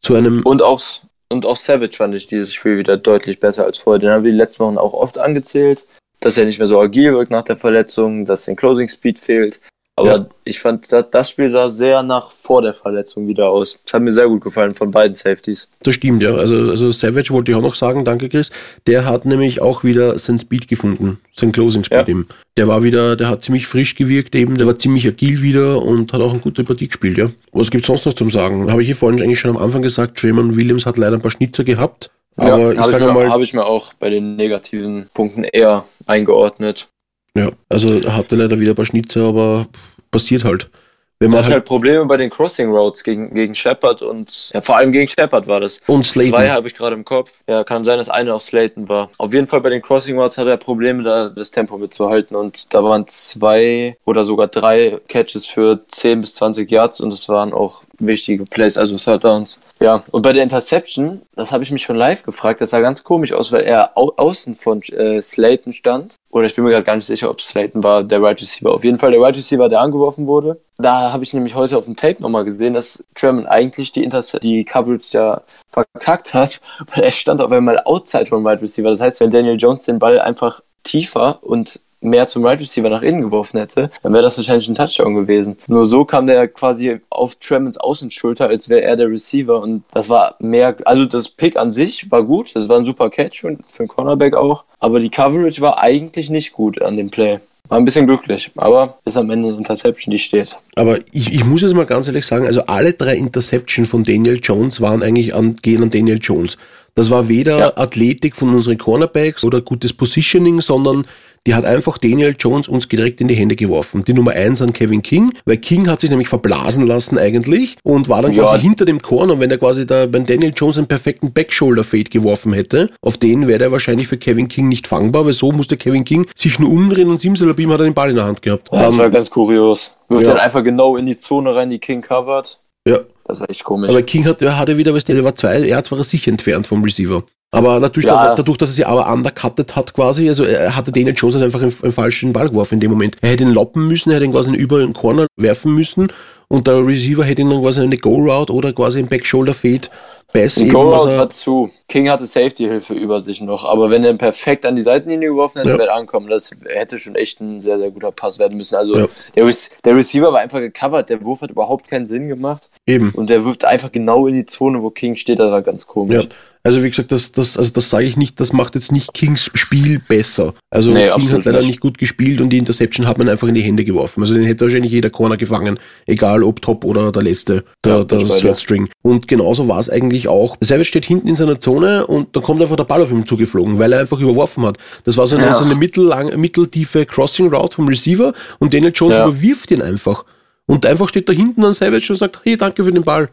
[0.00, 0.42] zu einem.
[0.42, 0.82] Und auch,
[1.28, 3.98] und auch Savage fand ich dieses Spiel wieder deutlich besser als vorher.
[3.98, 5.84] Den haben wir die letzten Wochen auch oft angezählt,
[6.20, 9.60] dass er nicht mehr so agil wirkt nach der Verletzung, dass sein Closing Speed fehlt.
[9.98, 10.26] Aber ja.
[10.44, 13.78] ich fand, das Spiel sah sehr nach vor der Verletzung wieder aus.
[13.82, 15.68] Das hat mir sehr gut gefallen von beiden Safeties.
[15.82, 16.34] Das stimmt, ja.
[16.34, 18.50] Also, also Savage wollte ich auch noch sagen, danke Chris.
[18.86, 22.08] Der hat nämlich auch wieder sein Speed gefunden, sein Closing Speed ja.
[22.08, 22.28] eben.
[22.58, 26.12] Der war wieder, der hat ziemlich frisch gewirkt eben, der war ziemlich agil wieder und
[26.12, 27.30] hat auch eine gute Partie gespielt, ja.
[27.52, 28.70] Was gibt's sonst noch zum Sagen?
[28.70, 31.30] Habe ich hier vorhin eigentlich schon am Anfang gesagt, Draymond Williams hat leider ein paar
[31.30, 32.10] Schnitzer gehabt.
[32.36, 33.30] Aber ja, ich sage mal.
[33.30, 36.88] Habe ich mir auch bei den negativen Punkten eher eingeordnet.
[37.36, 39.66] Ja, also er hatte leider wieder ein paar Schnitzer, aber
[40.10, 40.70] passiert halt.
[41.18, 44.60] Wenn man hat halt, halt Probleme bei den Crossing Roads gegen, gegen Shepard und ja,
[44.60, 45.80] vor allem gegen Shepard war das.
[45.86, 46.32] Und Slayton.
[46.32, 47.42] Zwei habe ich gerade im Kopf.
[47.48, 49.08] Ja, kann sein, dass eine auch Slayton war.
[49.16, 52.36] Auf jeden Fall bei den Crossing Roads hat er Probleme, da das Tempo mitzuhalten.
[52.36, 57.30] Und da waren zwei oder sogar drei Catches für 10 bis 20 Yards und es
[57.30, 59.60] waren auch wichtige Plays, also Third Downs.
[59.80, 63.04] Ja, und bei der Interception, das habe ich mich schon live gefragt, das sah ganz
[63.04, 66.16] komisch aus, weil er au außen von äh, Slayton stand.
[66.30, 68.72] Oder ich bin mir gerade gar nicht sicher, ob Slayton war, der Right Receiver.
[68.72, 70.60] Auf jeden Fall der Right Receiver, der angeworfen wurde.
[70.78, 74.38] Da habe ich nämlich heute auf dem Tape nochmal gesehen, dass Tremon eigentlich die, Interce
[74.42, 76.60] die Coverage ja verkackt hat,
[76.94, 78.90] weil er stand auf einmal outside vom Right Receiver.
[78.90, 83.02] Das heißt, wenn Daniel Jones den Ball einfach tiefer und mehr zum Right Receiver nach
[83.02, 85.56] innen geworfen hätte, dann wäre das wahrscheinlich ein Touchdown gewesen.
[85.66, 90.08] Nur so kam der quasi auf Tremons Außenschulter, als wäre er der Receiver und das
[90.08, 93.56] war mehr, also das Pick an sich war gut, das war ein super Catch für,
[93.66, 97.40] für einen Cornerback auch, aber die Coverage war eigentlich nicht gut an dem Play.
[97.68, 100.56] War ein bisschen glücklich, aber ist am Ende eine Interception, die steht.
[100.76, 104.38] Aber ich, ich muss jetzt mal ganz ehrlich sagen, also alle drei Interception von Daniel
[104.40, 106.58] Jones waren eigentlich an, gehen an Daniel Jones.
[106.94, 107.76] Das war weder ja.
[107.76, 111.06] Athletik von unseren Cornerbacks oder gutes Positioning, sondern
[111.46, 114.04] die hat einfach Daniel Jones uns direkt in die Hände geworfen.
[114.04, 118.08] Die Nummer eins an Kevin King, weil King hat sich nämlich verblasen lassen eigentlich und
[118.08, 118.42] war dann ja.
[118.42, 122.10] quasi hinter dem Korn und wenn er quasi da, wenn Daniel Jones einen perfekten Backshoulder-Fade
[122.10, 125.76] geworfen hätte, auf den wäre er wahrscheinlich für Kevin King nicht fangbar, weil so musste
[125.76, 128.68] Kevin King sich nur umdrehen und Simsalabim hat er den Ball in der Hand gehabt.
[128.72, 129.92] Ja, das war ganz kurios.
[130.08, 130.34] Wirft ja.
[130.34, 132.60] dann einfach genau in die Zone rein, die King covert.
[132.86, 133.00] Ja.
[133.26, 133.90] Das war echt komisch.
[133.90, 137.24] Aber King hat, hatte wieder, was der war zwei, er war sich entfernt vom Receiver.
[137.52, 138.34] Aber natürlich ja.
[138.34, 141.74] dadurch, dass er sie aber undercuttet hat quasi, also er hatte Daniel Jones einfach einen,
[141.82, 143.16] einen, falschen Ball geworfen in dem Moment.
[143.22, 146.08] Er hätte ihn loppen müssen, er hätte ihn quasi über den Corner werfen müssen
[146.48, 149.88] und der Receiver hätte ihn dann quasi eine Go-Route oder quasi ein Back-Shoulder-Fade
[150.32, 150.70] Bass eben.
[150.70, 151.70] Go-Route hat zu.
[151.88, 155.70] King hatte Safety-Hilfe über sich noch, aber wenn er perfekt an die Seitenlinie geworfen hätte,
[155.70, 155.78] ja.
[155.78, 156.28] wäre er ankommen.
[156.28, 158.74] Das hätte schon echt ein sehr, sehr guter Pass werden müssen.
[158.74, 159.06] Also ja.
[159.34, 159.52] der,
[159.84, 162.68] der, Receiver war einfach gecovert, der Wurf hat überhaupt keinen Sinn gemacht.
[162.86, 163.10] Eben.
[163.10, 166.24] Und der wirft einfach genau in die Zone, wo King steht, das war ganz komisch.
[166.24, 166.28] Ja.
[166.66, 169.48] Also wie gesagt, das, das, also das sage ich nicht, das macht jetzt nicht Kings
[169.54, 170.52] Spiel besser.
[170.68, 171.68] Also nee, King hat leider nicht.
[171.68, 171.80] nicht.
[171.80, 174.20] gut gespielt und die Interception hat man einfach in die Hände geworfen.
[174.20, 178.04] Also den hätte wahrscheinlich jeder Corner gefangen, egal ob Top oder der letzte, der, ja,
[178.04, 178.88] der Third String.
[179.02, 180.56] Und genauso war es eigentlich auch.
[180.60, 183.78] Savage steht hinten in seiner Zone und dann kommt einfach der Ball auf ihm zugeflogen,
[183.78, 184.76] weil er einfach überworfen hat.
[185.04, 185.54] Das war so eine, ja.
[185.54, 189.28] so eine mittellang, mitteltiefe Crossing Route vom Receiver und Daniel Jones ja.
[189.28, 190.24] überwirft ihn einfach.
[190.66, 193.28] Und einfach steht da hinten an Savage und sagt, hey, danke für den Ball.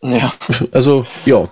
[0.00, 0.32] Ja.
[0.72, 1.50] Also, ja.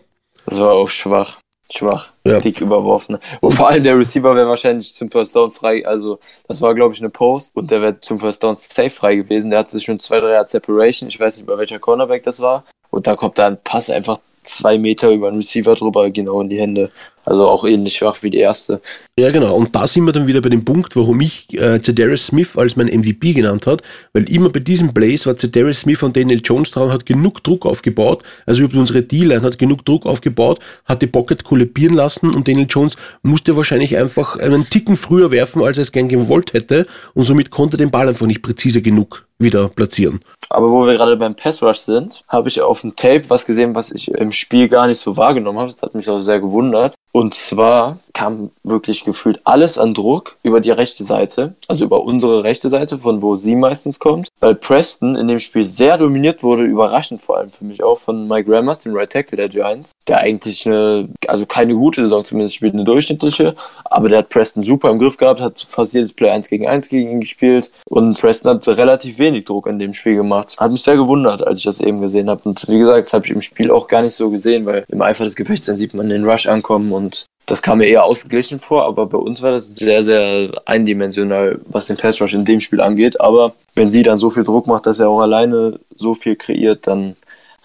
[0.50, 1.38] Das war auch schwach.
[1.72, 2.12] Schwach.
[2.26, 2.40] Ja.
[2.40, 3.18] Dick überworfen.
[3.40, 5.86] Und vor allem der Receiver wäre wahrscheinlich zum First Down frei.
[5.86, 7.54] Also, das war, glaube ich, eine Post.
[7.54, 9.50] Und der wäre zum First Down safe frei gewesen.
[9.50, 11.08] Der hatte schon zwei, drei Jahre Separation.
[11.08, 12.64] Ich weiß nicht, bei welcher Cornerback das war.
[12.90, 16.48] Und da kommt da ein Pass einfach zwei Meter über den Receiver drüber, genau in
[16.48, 16.90] die Hände.
[17.24, 18.80] Also auch ähnlich schwach wie die erste.
[19.18, 19.54] Ja, genau.
[19.54, 22.76] Und da sind wir dann wieder bei dem Punkt, warum ich äh, Zedarius Smith als
[22.76, 23.82] mein MVP genannt hat,
[24.14, 27.66] weil immer bei diesem Blaze war Zedarius Smith und Daniel Jones dran, hat genug Druck
[27.66, 32.48] aufgebaut, also über unsere D-Line hat genug Druck aufgebaut, hat die Pocket kollabieren lassen und
[32.48, 36.86] Daniel Jones musste wahrscheinlich einfach einen Ticken früher werfen, als er es gern gewollt hätte
[37.12, 40.20] und somit konnte den Ball einfach nicht präzise genug wieder platzieren.
[40.52, 43.76] Aber wo wir gerade beim Pass Rush sind, habe ich auf dem Tape was gesehen,
[43.76, 45.70] was ich im Spiel gar nicht so wahrgenommen habe.
[45.70, 46.94] Das hat mich auch sehr gewundert.
[47.12, 52.44] Und zwar kam wirklich gefühlt alles an Druck über die rechte Seite, also über unsere
[52.44, 56.64] rechte Seite, von wo sie meistens kommt, weil Preston in dem Spiel sehr dominiert wurde,
[56.64, 60.18] überraschend vor allem für mich auch von Mike Rammers, dem Right Tackle der Giants, der
[60.18, 64.90] eigentlich eine, also keine gute Saison zumindest spielt, eine durchschnittliche, aber der hat Preston super
[64.90, 67.70] im Griff gehabt, hat fast jedes Play 1 gegen 1 gegen ihn gespielt.
[67.88, 70.56] Und Preston hat relativ wenig Druck in dem Spiel gemacht.
[70.58, 73.26] Hat mich sehr gewundert, als ich das eben gesehen habe und wie gesagt, das habe
[73.26, 75.94] ich im Spiel auch gar nicht so gesehen, weil im Eifer des Gefechts dann sieht
[75.94, 76.99] man den Rush ankommen und
[77.46, 81.86] das kam mir eher ausgeglichen vor, aber bei uns war das sehr, sehr eindimensional, was
[81.86, 83.20] den Pass Rush in dem Spiel angeht.
[83.20, 86.86] Aber wenn sie dann so viel Druck macht, dass er auch alleine so viel kreiert,
[86.86, 87.16] dann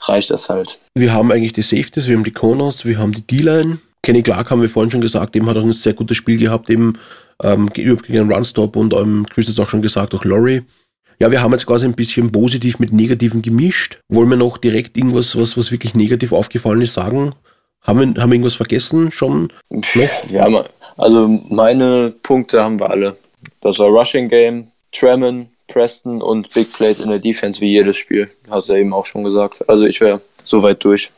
[0.01, 0.79] reicht das halt.
[0.95, 3.77] Wir haben eigentlich die Safeties, wir haben die Corners, wir haben die D-Line.
[4.01, 6.69] Kenny Clark haben wir vorhin schon gesagt, eben hat auch ein sehr gutes Spiel gehabt,
[6.69, 6.93] eben
[7.43, 10.63] ähm, gegen einen Runstop und ähm, Chris hat auch schon gesagt, auch Laurie.
[11.19, 13.99] Ja, wir haben jetzt quasi ein bisschen positiv mit negativen gemischt.
[14.09, 17.33] Wollen wir noch direkt irgendwas, was, was wirklich negativ aufgefallen ist, sagen?
[17.85, 19.49] Haben wir, haben wir irgendwas vergessen schon?
[19.69, 20.29] Noch?
[20.29, 20.65] Ja,
[20.97, 23.17] also meine Punkte haben wir alle.
[23.61, 28.29] Das war Rushing Game, Tremon, Preston und Big Plays in der Defense wie jedes Spiel.
[28.49, 29.67] Hast du ja eben auch schon gesagt.
[29.67, 31.11] Also ich wäre soweit durch.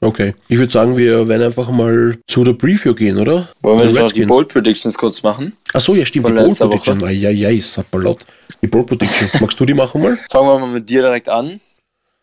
[0.00, 0.34] Okay.
[0.48, 3.48] Ich würde sagen, wir werden einfach mal zu der Preview gehen, oder?
[3.62, 5.56] Wollen wir noch die Bold Predictions kurz machen?
[5.72, 6.26] Ach so, ja, stimmt.
[6.26, 7.04] Von die Bold Prediction.
[7.04, 8.26] Eieiei, Sapperlot.
[8.60, 9.30] Die Bold Prediction.
[9.40, 10.18] Magst du die machen mal?
[10.30, 11.60] Fangen wir mal mit dir direkt an.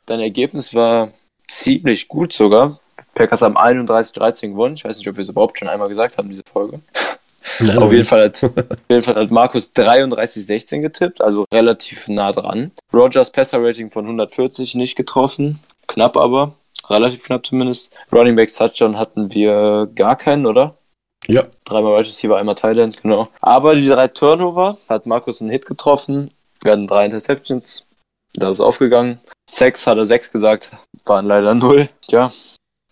[0.05, 1.11] Dein Ergebnis war
[1.47, 2.79] ziemlich gut sogar.
[3.13, 4.75] Packers haben 31-13 gewonnen.
[4.75, 6.79] Ich weiß nicht, ob wir es überhaupt schon einmal gesagt haben, diese Folge.
[7.59, 8.51] Nein, auf, jeden Fall hat, auf
[8.89, 12.71] jeden Fall hat Markus 33-16 getippt, also relativ nah dran.
[12.93, 16.53] Rogers Passer-Rating von 140 nicht getroffen, knapp aber,
[16.89, 17.91] relativ knapp zumindest.
[18.11, 20.75] Running Backs Touchdown hatten wir gar keinen, oder?
[21.27, 21.45] Ja.
[21.65, 23.29] Dreimal Right Receiver, einmal Thailand, genau.
[23.41, 26.31] Aber die drei Turnover hat Markus einen Hit getroffen.
[26.63, 27.85] Wir hatten drei Interceptions.
[28.33, 29.19] Das ist aufgegangen.
[29.49, 30.71] Sex hat er sechs gesagt,
[31.05, 31.89] waren leider null.
[32.07, 32.31] Tja,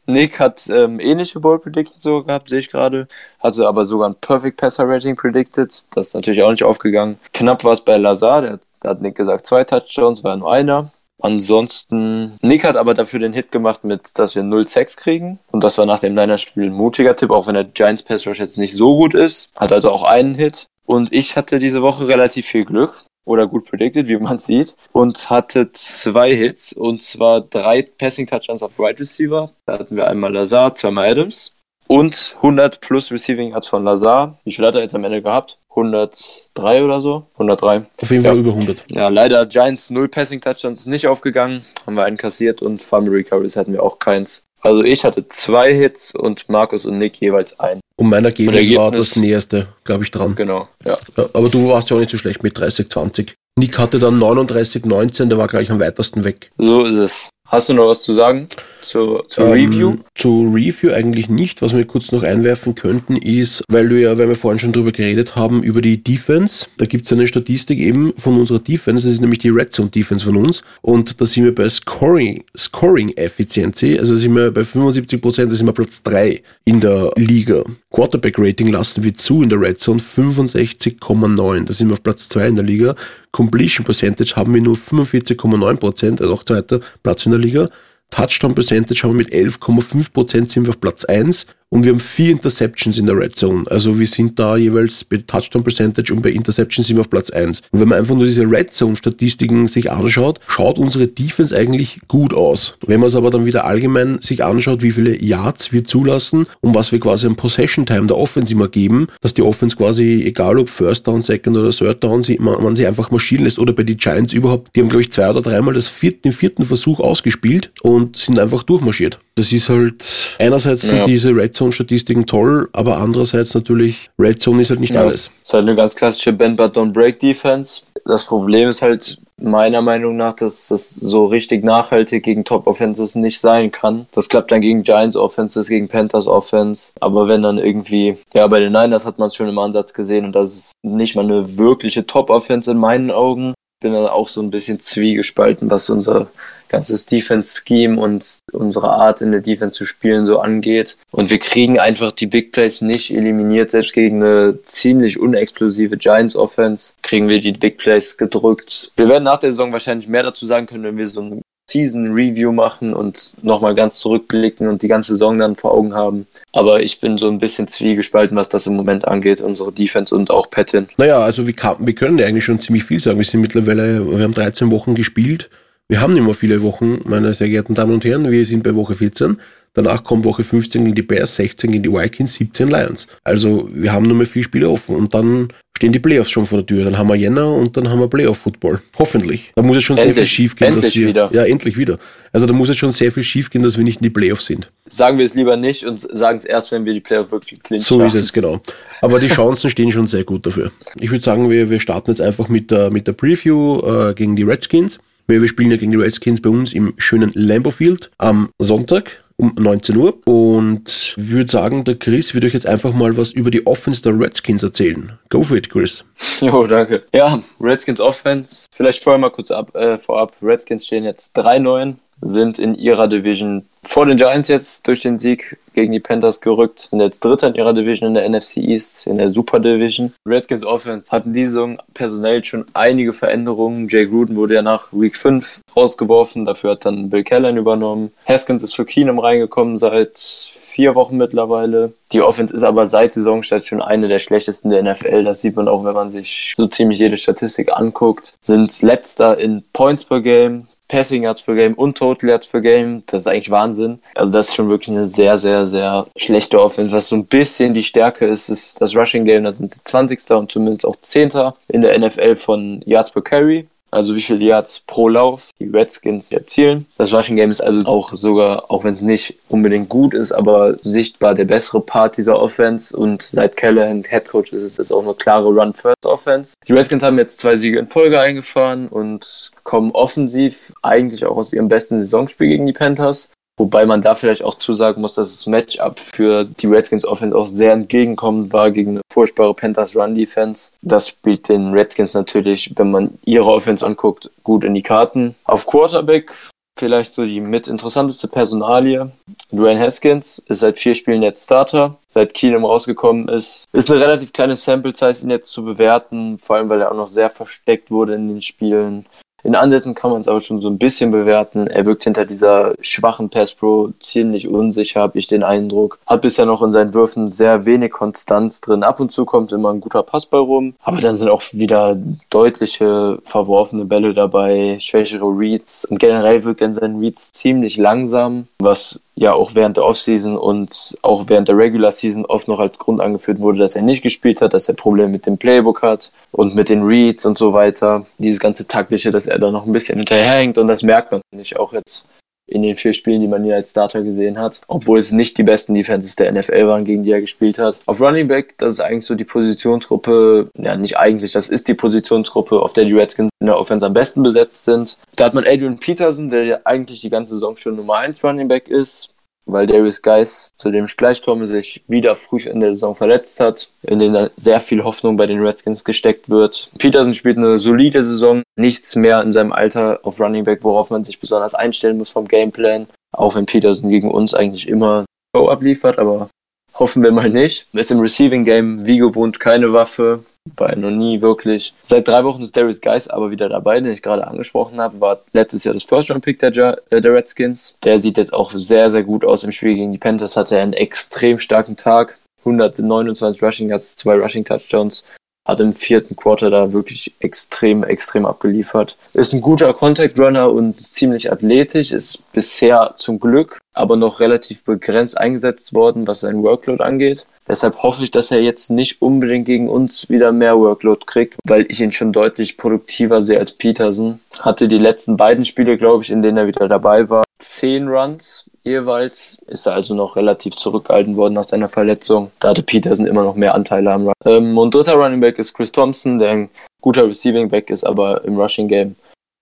[0.09, 3.07] Nick hat ähm, ähnliche Bold Predictions so gehabt, sehe ich gerade.
[3.39, 5.85] Hatte aber sogar ein Perfect Passer Rating predicted.
[5.95, 7.19] Das ist natürlich auch nicht aufgegangen.
[7.33, 8.41] Knapp war es bei Lazar.
[8.41, 10.91] Der, der hat Nick gesagt, zwei Touchdowns, war nur einer.
[11.21, 15.37] Ansonsten, Nick hat aber dafür den Hit gemacht mit, dass wir 0 Sex kriegen.
[15.51, 18.39] Und das war nach dem Niners-Spiel ein mutiger Tipp, auch wenn der Giants Pass Rush
[18.39, 19.49] jetzt nicht so gut ist.
[19.55, 20.65] Hat also auch einen Hit.
[20.85, 25.29] Und ich hatte diese Woche relativ viel Glück oder gut predicted, wie man sieht, und
[25.29, 29.51] hatte zwei Hits und zwar drei Passing Touchdowns auf Right Receiver.
[29.65, 31.53] Da hatten wir einmal Lazar, zweimal Adams
[31.87, 34.37] und 100 plus Receiving Yards von Lazar.
[34.43, 35.59] Wie viel hat er jetzt am Ende gehabt?
[35.69, 37.27] 103 oder so?
[37.33, 37.85] 103.
[38.01, 38.39] Auf jeden Fall ja.
[38.39, 38.85] über 100.
[38.87, 41.63] Ja, leider Giants null Passing Touchdowns ist nicht aufgegangen.
[41.85, 44.43] Haben wir einen kassiert und Fumble Recoveries hatten wir auch keins.
[44.61, 47.81] Also ich hatte zwei Hits und Markus und Nick jeweils einen.
[47.95, 50.35] Und mein Ergebnis, Ergebnis war das näherste, glaube ich, dran.
[50.35, 50.97] Genau, ja.
[51.33, 53.35] Aber du warst ja auch nicht so schlecht mit 30, 20.
[53.57, 56.51] Nick hatte dann 39, 19, der war gleich am weitesten weg.
[56.57, 57.29] So ist es.
[57.49, 58.47] Hast du noch was zu sagen
[58.83, 59.97] zur, zur ähm, Review?
[60.13, 61.63] Zu Review eigentlich nicht.
[61.63, 64.91] Was wir kurz noch einwerfen könnten ist, weil du ja, weil wir vorhin schon drüber
[64.91, 66.67] geredet haben, über die Defense.
[66.77, 69.07] Da gibt es eine Statistik eben von unserer Defense.
[69.07, 70.63] Das ist nämlich die Red Zone Defense von uns.
[70.83, 73.97] Und da sind wir bei Scoring, Scoring Efficiency.
[73.97, 77.63] Also sind wir bei 75 Prozent, da sind wir Platz 3 in der Liga.
[77.89, 81.65] Quarterback Rating lassen wir zu in der Red Zone 65,9.
[81.65, 82.95] Da sind wir auf Platz 2 in der Liga.
[83.31, 87.69] Completion Percentage haben wir nur 45,9%, also auch zweiter Platz in der Liga.
[88.09, 92.31] Touchdown Percentage haben wir mit 11,5% sind wir auf Platz 1 und wir haben vier
[92.31, 93.65] Interceptions in der Red Zone.
[93.69, 97.29] Also wir sind da jeweils bei Touchdown Percentage und bei Interceptions sind wir auf Platz
[97.29, 97.61] 1.
[97.71, 101.99] Und wenn man einfach nur diese Red Zone Statistiken sich anschaut, schaut unsere Defense eigentlich
[102.07, 102.75] gut aus.
[102.85, 106.73] Wenn man es aber dann wieder allgemein sich anschaut, wie viele Yards wir zulassen und
[106.73, 110.57] was wir quasi am Possession Time der Offense immer geben, dass die Offense quasi, egal
[110.57, 113.73] ob First Down, Second oder Third Down, sie, man, man sie einfach marschieren lässt oder
[113.73, 116.63] bei den Giants überhaupt, die haben glaube ich zwei oder dreimal das vierten, den vierten
[116.63, 119.19] Versuch ausgespielt und sind einfach durchmarschiert.
[119.35, 121.05] Das ist halt, einerseits sind ja.
[121.05, 125.01] diese Red Zone-Statistiken toll, aber andererseits natürlich, Red Zone ist halt nicht ja.
[125.01, 125.25] alles.
[125.25, 127.81] Das ist halt eine ganz klassische Bend but don't break Defense.
[128.05, 133.15] Das Problem ist halt meiner Meinung nach, dass das so richtig nachhaltig gegen Top Offenses
[133.15, 134.07] nicht sein kann.
[134.11, 136.91] Das klappt dann gegen Giants Offenses, gegen Panthers Offense.
[136.99, 140.25] Aber wenn dann irgendwie, ja, bei den Niners hat man es schon im Ansatz gesehen
[140.25, 143.53] und das ist nicht mal eine wirkliche Top Offense in meinen Augen.
[143.81, 146.27] Bin dann auch so ein bisschen zwiegespalten, was unser
[146.69, 150.97] ganzes Defense-Scheme und unsere Art in der Defense zu spielen so angeht.
[151.11, 156.93] Und wir kriegen einfach die Big Plays nicht eliminiert, selbst gegen eine ziemlich unexplosive Giants-Offense
[157.01, 158.91] kriegen wir die Big Plays gedrückt.
[158.95, 162.13] Wir werden nach der Saison wahrscheinlich mehr dazu sagen können, wenn wir so ein Season
[162.13, 166.27] Review machen und nochmal ganz zurückblicken und die ganze Saison dann vor Augen haben.
[166.51, 170.31] Aber ich bin so ein bisschen zwiegespalten, was das im Moment angeht, unsere Defense und
[170.31, 170.87] auch Patton.
[170.97, 173.19] Naja, also wir, kann, wir können eigentlich schon ziemlich viel sagen.
[173.19, 175.49] Wir sind mittlerweile, wir haben 13 Wochen gespielt.
[175.91, 178.29] Wir haben nicht mehr viele Wochen, meine sehr geehrten Damen und Herren.
[178.29, 179.37] Wir sind bei Woche 14.
[179.73, 183.07] Danach kommt Woche 15 gegen die Bears, 16 gegen die Vikings, 17 Lions.
[183.23, 186.59] Also wir haben nur mehr vier Spiele offen und dann stehen die Playoffs schon vor
[186.59, 186.85] der Tür.
[186.85, 188.83] Dann haben wir Jänner und dann haben wir Playoff-Football.
[188.99, 189.51] Hoffentlich.
[189.55, 190.67] Da muss es schon endlich, sehr viel schief gehen.
[190.67, 191.29] Endlich dass wir, wieder.
[191.33, 191.97] Ja, endlich wieder.
[192.31, 194.45] Also da muss es schon sehr viel schief gehen, dass wir nicht in die Playoffs
[194.45, 194.69] sind.
[194.89, 197.83] Sagen wir es lieber nicht und sagen es erst, wenn wir die Playoffs wirklich clinchen.
[197.83, 198.61] So ist es, genau.
[199.01, 200.71] Aber die Chancen stehen schon sehr gut dafür.
[200.99, 204.35] Ich würde sagen, wir, wir starten jetzt einfach mit der, mit der Preview äh, gegen
[204.35, 204.99] die Redskins.
[205.29, 209.53] Wir spielen ja gegen die Redskins bei uns im schönen Lambeau Field am Sonntag um
[209.59, 210.17] 19 Uhr.
[210.25, 214.01] Und ich würde sagen, der Chris wird euch jetzt einfach mal was über die Offense
[214.01, 215.19] der Redskins erzählen.
[215.29, 216.03] Go for it, Chris.
[216.41, 217.03] Jo, danke.
[217.13, 218.65] Ja, Redskins Offense.
[218.71, 220.35] Vielleicht vorher mal kurz ab, äh, vorab.
[220.41, 225.57] Redskins stehen jetzt 3-9 sind in ihrer Division vor den Giants jetzt durch den Sieg
[225.73, 226.89] gegen die Panthers gerückt.
[226.89, 230.13] Sind jetzt Dritter in ihrer Division in der NFC East, in der Super Division.
[230.25, 233.87] Redskins Offense hatten diese Saison personell schon einige Veränderungen.
[233.87, 236.45] Jay Gruden wurde ja nach Week 5 rausgeworfen.
[236.45, 238.11] Dafür hat dann Bill Callan übernommen.
[238.27, 241.93] Haskins ist für Keenum reingekommen seit vier Wochen mittlerweile.
[242.11, 245.23] Die Offense ist aber seit Saisonstart schon eine der schlechtesten der NFL.
[245.23, 248.33] Das sieht man auch, wenn man sich so ziemlich jede Statistik anguckt.
[248.43, 253.03] Sind letzter in Points per Game, Passing Yards per Game und Total Yards per Game.
[253.05, 253.99] Das ist eigentlich Wahnsinn.
[254.15, 256.93] Also das ist schon wirklich eine sehr, sehr, sehr schlechte Offense.
[256.93, 259.45] Was so ein bisschen die Stärke ist, ist das Rushing Game.
[259.45, 260.31] Da sind sie 20.
[260.31, 261.31] und zumindest auch 10.
[261.69, 266.31] in der NFL von Yards per Carry also wie viel Yards pro Lauf die Redskins
[266.31, 266.85] erzielen.
[266.97, 270.77] Das Rushing Game ist also auch sogar, auch wenn es nicht unbedingt gut ist, aber
[270.83, 275.13] sichtbar der bessere Part dieser Offense und seit Callahan Head Coach ist es auch eine
[275.13, 276.55] klare Run-First-Offense.
[276.67, 281.53] Die Redskins haben jetzt zwei Siege in Folge eingefahren und kommen offensiv eigentlich auch aus
[281.53, 283.29] ihrem besten Saisonspiel gegen die Panthers.
[283.59, 287.45] Wobei man da vielleicht auch zusagen muss, dass das Matchup für die Redskins Offense auch
[287.45, 290.71] sehr entgegenkommend war gegen eine furchtbare Panthers Run Defense.
[290.81, 295.35] Das spielt den Redskins natürlich, wenn man ihre Offense anguckt, gut in die Karten.
[295.43, 296.31] Auf Quarterback
[296.77, 299.11] vielleicht so die mit interessanteste Personalie.
[299.51, 303.65] Dwayne Haskins ist seit vier Spielen jetzt Starter, seit Keenum rausgekommen ist.
[303.73, 306.95] Ist eine relativ kleine Sample Size, ihn jetzt zu bewerten, vor allem weil er auch
[306.95, 309.05] noch sehr versteckt wurde in den Spielen.
[309.43, 311.67] In Ansätzen kann man es aber schon so ein bisschen bewerten.
[311.67, 315.99] Er wirkt hinter dieser schwachen Pass Pro ziemlich unsicher, habe ich den Eindruck.
[316.05, 318.83] Hat bisher noch in seinen Würfen sehr wenig Konstanz drin.
[318.83, 321.97] Ab und zu kommt immer ein guter Passball rum, aber dann sind auch wieder
[322.29, 328.47] deutliche verworfene Bälle dabei, schwächere Reads und generell wirkt er in seinen Reads ziemlich langsam,
[328.59, 332.79] was ja auch während der Offseason und auch während der Regular Season oft noch als
[332.79, 336.13] Grund angeführt wurde, dass er nicht gespielt hat, dass er Probleme mit dem Playbook hat
[336.31, 338.05] und mit den Reads und so weiter.
[338.17, 341.59] Dieses ganze taktische, dass er da noch ein bisschen hinterherhängt und das merkt man nicht
[341.59, 342.05] auch jetzt
[342.49, 344.61] in den vier Spielen, die man hier als Starter gesehen hat.
[344.67, 347.77] Obwohl es nicht die besten Defenses der NFL waren, gegen die er gespielt hat.
[347.85, 351.73] Auf Running Back, das ist eigentlich so die Positionsgruppe, ja nicht eigentlich, das ist die
[351.73, 354.97] Positionsgruppe, auf der die Redskins in der Offense am besten besetzt sind.
[355.15, 358.47] Da hat man Adrian Peterson, der ja eigentlich die ganze Saison schon Nummer 1 Running
[358.47, 359.11] Back ist
[359.51, 363.39] weil Darius Geis, zu dem ich gleich komme, sich wieder früh in der Saison verletzt
[363.39, 366.69] hat, in den sehr viel Hoffnung bei den Redskins gesteckt wird.
[366.77, 371.03] Peterson spielt eine solide Saison, nichts mehr in seinem Alter auf Running Back, worauf man
[371.03, 375.99] sich besonders einstellen muss vom Gameplan, auch wenn Peterson gegen uns eigentlich immer Show abliefert,
[375.99, 376.29] aber
[376.73, 377.67] hoffen wir mal nicht.
[377.73, 380.23] Ist im Receiving Game wie gewohnt keine Waffe,
[380.57, 381.73] war noch nie wirklich.
[381.83, 384.99] Seit drei Wochen ist Darius Geis aber wieder dabei, den ich gerade angesprochen habe.
[385.01, 387.77] War letztes Jahr das First-Round-Pick der, äh, der Redskins.
[387.83, 390.37] Der sieht jetzt auch sehr, sehr gut aus im Spiel gegen die Panthers.
[390.37, 392.17] Hatte einen extrem starken Tag.
[392.39, 395.03] 129 Rushing Yards, zwei Rushing Touchdowns
[395.49, 398.97] hat im vierten Quarter da wirklich extrem, extrem abgeliefert.
[399.13, 404.65] Ist ein guter Contact Runner und ziemlich athletisch, ist bisher zum Glück aber noch relativ
[404.65, 407.25] begrenzt eingesetzt worden, was sein Workload angeht.
[407.47, 411.65] Deshalb hoffe ich, dass er jetzt nicht unbedingt gegen uns wieder mehr Workload kriegt, weil
[411.69, 414.19] ich ihn schon deutlich produktiver sehe als Peterson.
[414.41, 418.45] Hatte die letzten beiden Spiele, glaube ich, in denen er wieder dabei war, zehn Runs
[418.69, 419.37] jeweils.
[419.47, 422.31] Ist er also noch relativ zurückgehalten worden aus seiner Verletzung.
[422.39, 424.13] Da hatte Peterson immer noch mehr Anteile am Run.
[424.25, 426.49] Ähm, und dritter Running Back ist Chris Thompson, der ein
[426.81, 428.95] guter Receiving Back ist, aber im Rushing Game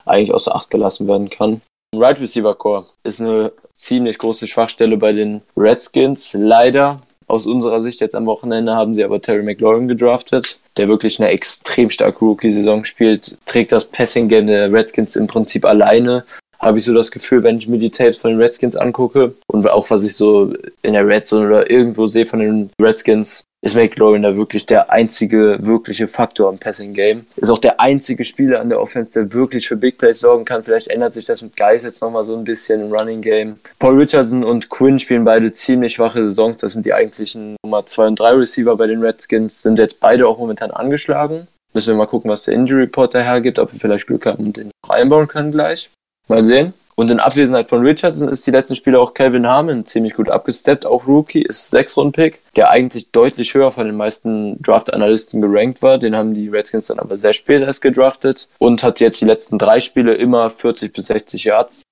[0.05, 1.61] eigentlich außer Acht gelassen werden kann.
[1.95, 6.33] Right Receiver Core ist eine ziemlich große Schwachstelle bei den Redskins.
[6.33, 11.19] Leider aus unserer Sicht jetzt am Wochenende haben sie aber Terry McLaurin gedraftet, der wirklich
[11.19, 16.25] eine extrem starke Rookie-Saison spielt, trägt das Passing-Game der Redskins im Prinzip alleine,
[16.59, 19.69] habe ich so das Gefühl, wenn ich mir die Tapes von den Redskins angucke und
[19.69, 23.75] auch was ich so in der Red Zone oder irgendwo sehe von den Redskins, ist
[23.75, 27.25] McLaurin da wirklich der einzige wirkliche Faktor im Passing Game.
[27.35, 30.63] Ist auch der einzige Spieler an der Offense, der wirklich für Big Plays sorgen kann.
[30.63, 33.59] Vielleicht ändert sich das mit Geis jetzt nochmal so ein bisschen im Running Game.
[33.79, 36.57] Paul Richardson und Quinn spielen beide ziemlich schwache Saisons.
[36.57, 39.63] Das sind die eigentlichen Nummer 2 und 3 Receiver bei den Redskins.
[39.63, 41.47] Sind jetzt beide auch momentan angeschlagen.
[41.73, 44.57] Müssen wir mal gucken, was der Injury Report dahergibt, ob wir vielleicht Glück haben und
[44.57, 45.89] den noch einbauen können gleich.
[46.27, 46.73] Mal sehen.
[46.99, 50.87] Und in Abwesenheit von Richardson ist die letzten Spiele auch Calvin Harmon ziemlich gut abgesteppt,
[50.87, 55.83] auch Rookie, ist sechs Runden Pick, der eigentlich deutlich höher von den meisten Draft-Analysten gerankt
[55.83, 55.99] war.
[55.99, 59.59] Den haben die Redskins dann aber sehr spät erst gedraftet und hat jetzt die letzten
[59.59, 61.83] drei Spiele immer 40 bis 60 Yards.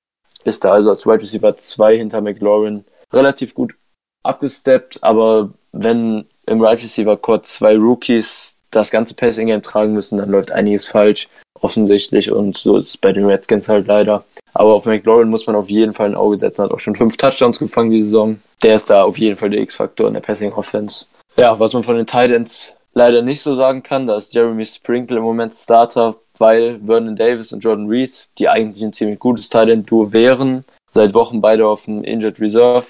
[0.43, 3.75] Ist da also als Wide Receiver 2 hinter McLaurin relativ gut
[4.23, 10.17] abgesteppt, aber wenn im Wide Receiver Court zwei Rookies das ganze Passing Game tragen müssen,
[10.17, 11.27] dann läuft einiges falsch,
[11.59, 14.23] offensichtlich, und so ist es bei den Redskins halt leider.
[14.53, 16.63] Aber auf McLaurin muss man auf jeden Fall ein Auge setzen.
[16.63, 18.39] Hat auch schon fünf Touchdowns gefangen die Saison.
[18.63, 21.05] Der ist da auf jeden Fall der X-Faktor in der Passing Offense.
[21.35, 25.17] Ja, was man von den Titans leider nicht so sagen kann, da ist Jeremy Sprinkle
[25.17, 30.13] im Moment Starter, weil Vernon Davis und Jordan Reed, die eigentlich ein ziemlich gutes Titan-Duo
[30.13, 32.87] wären, seit Wochen beide auf dem Injured Reserve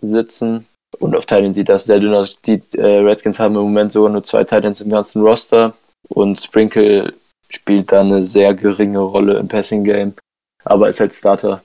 [0.00, 0.66] sitzen.
[1.00, 2.40] Und auf Titans sieht das sehr dünn aus.
[2.42, 5.74] Die äh, Redskins haben im Moment sogar nur zwei Titans im ganzen Roster.
[6.08, 7.14] Und Sprinkle
[7.48, 10.14] spielt da eine sehr geringe Rolle im Passing-Game
[10.64, 11.62] aber ist halt Starter.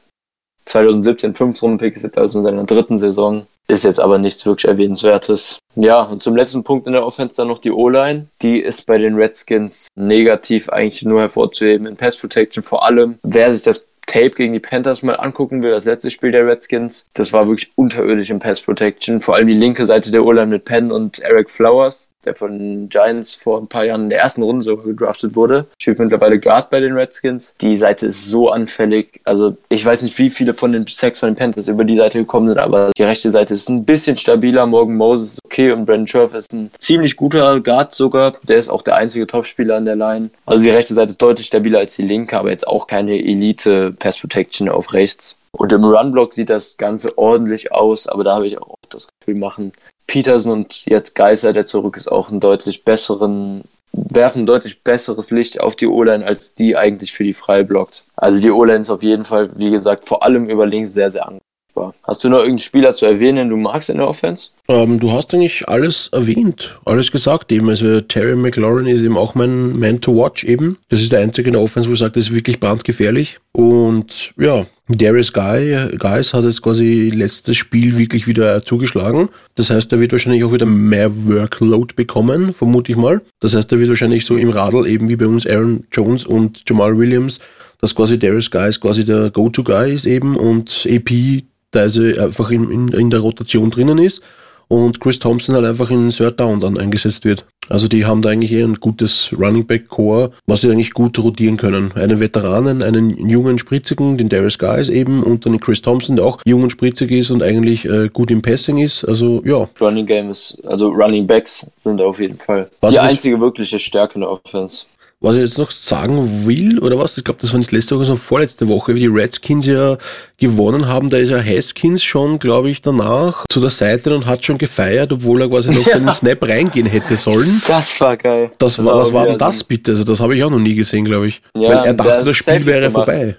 [0.66, 3.46] 2017 5 Runden Pick ist jetzt also in seiner dritten Saison.
[3.68, 5.58] Ist jetzt aber nichts wirklich Erwähnenswertes.
[5.76, 8.28] Ja, und zum letzten Punkt in der Offense dann noch die O-Line.
[8.42, 12.64] Die ist bei den Redskins negativ eigentlich nur hervorzuheben in Pass Protection.
[12.64, 16.32] Vor allem, wer sich das Tape gegen die Panthers mal angucken will, das letzte Spiel
[16.32, 19.22] der Redskins, das war wirklich unterirdisch im Pass Protection.
[19.22, 23.34] Vor allem die linke Seite der O-Line mit Penn und Eric Flowers der von Giants
[23.34, 25.66] vor ein paar Jahren in der ersten Runde sogar gedraftet wurde.
[25.80, 27.56] Spielt mittlerweile Guard bei den Redskins.
[27.62, 29.22] Die Seite ist so anfällig.
[29.24, 32.20] Also ich weiß nicht, wie viele von den Sacks von den Panthers über die Seite
[32.20, 34.66] gekommen sind, aber die rechte Seite ist ein bisschen stabiler.
[34.66, 38.36] Morgan Moses ist okay und Brandon Scherf ist ein ziemlich guter Guard sogar.
[38.44, 40.30] Der ist auch der einzige Topspieler an der Line.
[40.46, 43.94] Also die rechte Seite ist deutlich stabiler als die linke, aber jetzt auch keine Elite
[43.98, 45.38] Pass Protection auf rechts.
[45.52, 49.40] Und im Runblock sieht das Ganze ordentlich aus, aber da habe ich auch das Gefühl,
[49.40, 49.72] machen
[50.08, 55.32] Peterson und jetzt Geiser, der zurück ist, auch einen deutlich besseren, werfen ein deutlich besseres
[55.32, 58.04] Licht auf die O-Line, als die eigentlich für die frei blockt.
[58.16, 61.24] Also die O-Line ist auf jeden Fall, wie gesagt, vor allem über links sehr, sehr
[61.24, 61.94] angreifbar.
[62.04, 64.50] Hast du noch irgendeinen Spieler zu erwähnen, den du magst in der Offense?
[64.68, 67.70] Ähm, du hast eigentlich alles erwähnt, alles gesagt eben.
[67.70, 70.78] Also Terry McLaurin ist eben auch mein Man to Watch eben.
[70.90, 73.40] Das ist der einzige in der Offense, wo ich sage, das ist wirklich brandgefährlich.
[73.52, 79.30] Und ja, Darius Guy, Guys hat jetzt quasi letztes Spiel wirklich wieder zugeschlagen.
[79.56, 83.22] Das heißt, er wird wahrscheinlich auch wieder mehr Workload bekommen, vermute ich mal.
[83.40, 86.62] Das heißt, er wird wahrscheinlich so im Radl eben wie bei uns Aaron Jones und
[86.70, 87.40] Jamal Williams,
[87.82, 92.70] dass quasi Darius Guys quasi der Go-To-Guy ist eben und AP da also einfach in,
[92.70, 94.22] in, in der Rotation drinnen ist
[94.68, 97.46] und Chris Thompson halt einfach in Third Down dann eingesetzt wird.
[97.68, 101.18] Also die haben da eigentlich eher ein gutes Running Back Core, was sie eigentlich gut
[101.18, 101.92] rotieren können.
[101.96, 106.26] Einen Veteranen, einen jungen Spritzigen, den Darius Guys eben und dann den Chris Thompson, der
[106.26, 109.04] auch jung und spritzig ist und eigentlich äh, gut im Passing ist.
[109.04, 109.68] Also ja.
[109.82, 114.16] Running Game ist, also Running Backs sind auf jeden Fall was die einzige wirkliche Stärke
[114.16, 114.86] in der Offense.
[115.26, 117.18] Was ich jetzt noch sagen will, oder was?
[117.18, 119.98] Ich glaube, das war nicht letzte Woche, sondern vorletzte Woche, wie die Redskins ja
[120.38, 121.10] gewonnen haben.
[121.10, 125.12] Da ist ja Haskins schon, glaube ich, danach zu der Seite und hat schon gefeiert,
[125.12, 125.98] obwohl er quasi noch ja.
[125.98, 127.60] den Snap reingehen hätte sollen.
[127.68, 128.52] Das war geil.
[128.60, 129.94] Das war, was war denn das bitte?
[129.94, 131.42] Also das habe ich auch noch nie gesehen, glaube ich.
[131.58, 133.36] Ja, Weil er dachte, das Spiel wäre vorbei.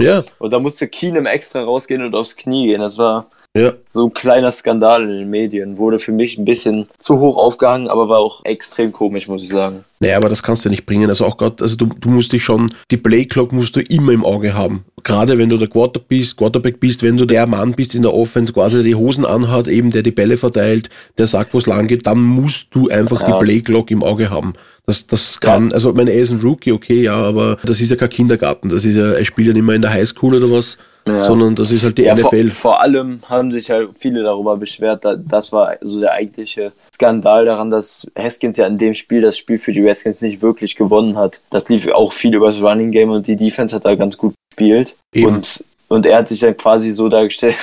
[0.00, 0.24] Ja.
[0.38, 2.80] Und da musste Keenum extra rausgehen und aufs Knie gehen.
[2.80, 3.72] Das war ja.
[3.92, 5.76] So ein kleiner Skandal in den Medien.
[5.76, 9.48] Wurde für mich ein bisschen zu hoch aufgehangen, aber war auch extrem komisch, muss ich
[9.48, 9.84] sagen.
[10.00, 11.08] Naja, aber das kannst du nicht bringen.
[11.08, 14.24] Also auch gerade, also du, du musst dich schon, die Playclock musst du immer im
[14.24, 14.84] Auge haben.
[15.02, 18.14] Gerade wenn du der Quarter bist, Quarterback bist, wenn du der Mann bist in der
[18.14, 21.88] Offense, quasi die Hosen anhat, eben der die Bälle verteilt, der sagt, wo es lang
[21.88, 23.32] geht, dann musst du einfach ja.
[23.32, 24.52] die Playclock im Auge haben.
[24.86, 25.74] Das, das kann, ja.
[25.74, 28.68] also meine, er ist ein Rookie, okay, ja, aber das ist ja kein Kindergarten.
[28.68, 31.24] Das ist ja, er spielt ja nicht mehr in der Highschool oder was ja.
[31.24, 32.50] sondern das ist halt die ja, NFL.
[32.50, 37.44] Vor, vor, allem haben sich halt viele darüber beschwert, das war so der eigentliche Skandal
[37.44, 41.16] daran, dass Haskins ja in dem Spiel das Spiel für die Redskins nicht wirklich gewonnen
[41.16, 41.40] hat.
[41.50, 44.34] Das lief auch viel über das Running Game und die Defense hat da ganz gut
[44.50, 44.96] gespielt.
[45.12, 45.36] Eben.
[45.36, 47.56] Und und er hat sich dann quasi so dargestellt,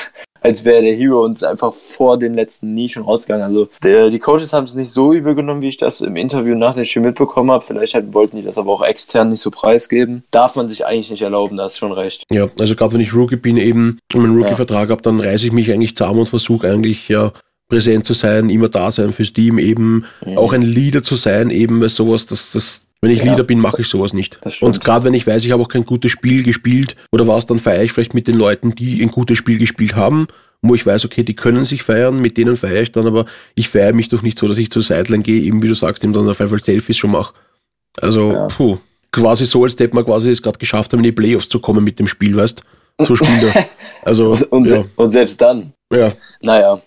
[0.45, 3.43] als wäre der Hero und ist einfach vor den letzten nie schon rausgegangen.
[3.43, 6.55] Also der, die Coaches haben es nicht so übel genommen, wie ich das im Interview
[6.55, 7.65] nach dem Spiel mitbekommen habe.
[7.65, 10.23] Vielleicht halt, wollten die das aber auch extern nicht so preisgeben.
[10.29, 12.23] Darf man sich eigentlich nicht erlauben, da ist schon recht.
[12.29, 14.91] Ja, also gerade wenn ich Rookie bin eben und einen Rookie-Vertrag ja.
[14.91, 17.31] habe, dann reiße ich mich eigentlich zusammen und versuche eigentlich ja
[17.67, 20.37] präsent zu sein, immer da sein fürs Team eben, mhm.
[20.37, 23.25] auch ein Leader zu sein eben, weil sowas, das, das Wenn ich ja.
[23.25, 24.39] Leader bin, mache ich sowas nicht.
[24.61, 27.59] Und gerade wenn ich weiß, ich habe auch kein gutes Spiel gespielt oder was, dann
[27.59, 30.25] feiere ich vielleicht mit den Leuten, die ein gutes Spiel gespielt haben,
[30.63, 33.69] wo ich weiß, okay, die können sich feiern, mit denen feiere ich dann, aber ich
[33.69, 36.13] feiere mich doch nicht so, dass ich zur Sideline gehe, eben wie du sagst, eben
[36.13, 37.35] dann auf einmal Selfies schon mache.
[38.01, 38.47] Also, ja.
[38.47, 38.79] puh,
[39.11, 41.83] quasi so, als hätte man quasi es gerade geschafft haben, in die Playoffs zu kommen
[41.83, 42.63] mit dem Spiel, weißt
[43.05, 43.65] So spielt er.
[44.03, 44.83] Also, und, ja.
[44.95, 45.73] und selbst dann.
[45.93, 46.11] Ja.
[46.41, 46.81] Naja.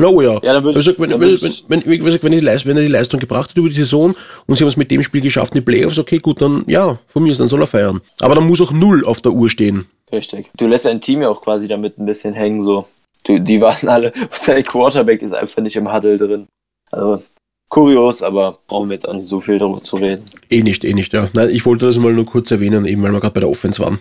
[0.00, 0.34] Oh ja.
[0.42, 3.20] ja dann also, wenn, wenn, wenn, wenn, wenn, wenn, die Leistung, wenn er die Leistung
[3.20, 4.14] gebracht hat über die Saison
[4.46, 6.98] und sie haben es mit dem Spiel geschafft in die Playoffs, okay, gut, dann ja,
[7.06, 8.00] von mir ist, dann soll er feiern.
[8.20, 9.86] Aber dann muss auch null auf der Uhr stehen.
[10.10, 10.50] Richtig.
[10.56, 12.86] Du lässt dein Team ja auch quasi damit ein bisschen hängen, so.
[13.24, 14.12] Du, die waren alle,
[14.46, 16.48] dein Quarterback ist einfach nicht im Huddle drin.
[16.90, 17.22] Also,
[17.68, 20.24] kurios, aber brauchen wir jetzt auch nicht so viel darüber zu reden.
[20.50, 21.28] Eh nicht, eh nicht, ja.
[21.32, 23.82] Nein, ich wollte das mal nur kurz erwähnen, eben weil wir gerade bei der Offense
[23.82, 23.98] waren.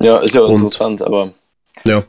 [0.00, 1.32] Ja, ist ja und, interessant, aber.
[1.84, 2.04] Ja.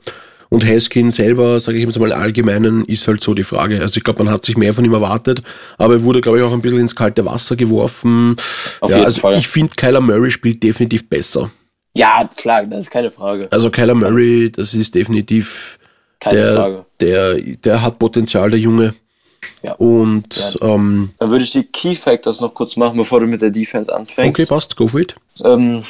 [0.53, 3.81] Und Haskin selber, sage ich jetzt mal allgemeinen, ist halt so die Frage.
[3.81, 5.41] Also ich glaube, man hat sich mehr von ihm erwartet,
[5.79, 8.35] aber er wurde, glaube ich, auch ein bisschen ins kalte Wasser geworfen.
[8.79, 9.39] Auf ja, jeden also Fall.
[9.39, 11.49] Ich finde, Kyler Murray spielt definitiv besser.
[11.95, 13.47] Ja, klar, das ist keine Frage.
[13.49, 15.79] Also Kyler Murray, das ist definitiv
[16.19, 16.85] keine der, Frage.
[16.99, 18.93] Der, der hat Potenzial, der Junge.
[19.63, 19.73] Ja.
[19.73, 20.75] Und ja.
[20.75, 23.91] Ähm, dann würde ich die Key Factors noch kurz machen, bevor du mit der Defense
[23.91, 24.39] anfängst.
[24.39, 25.15] Okay, passt, go for it.
[25.43, 25.83] Ähm,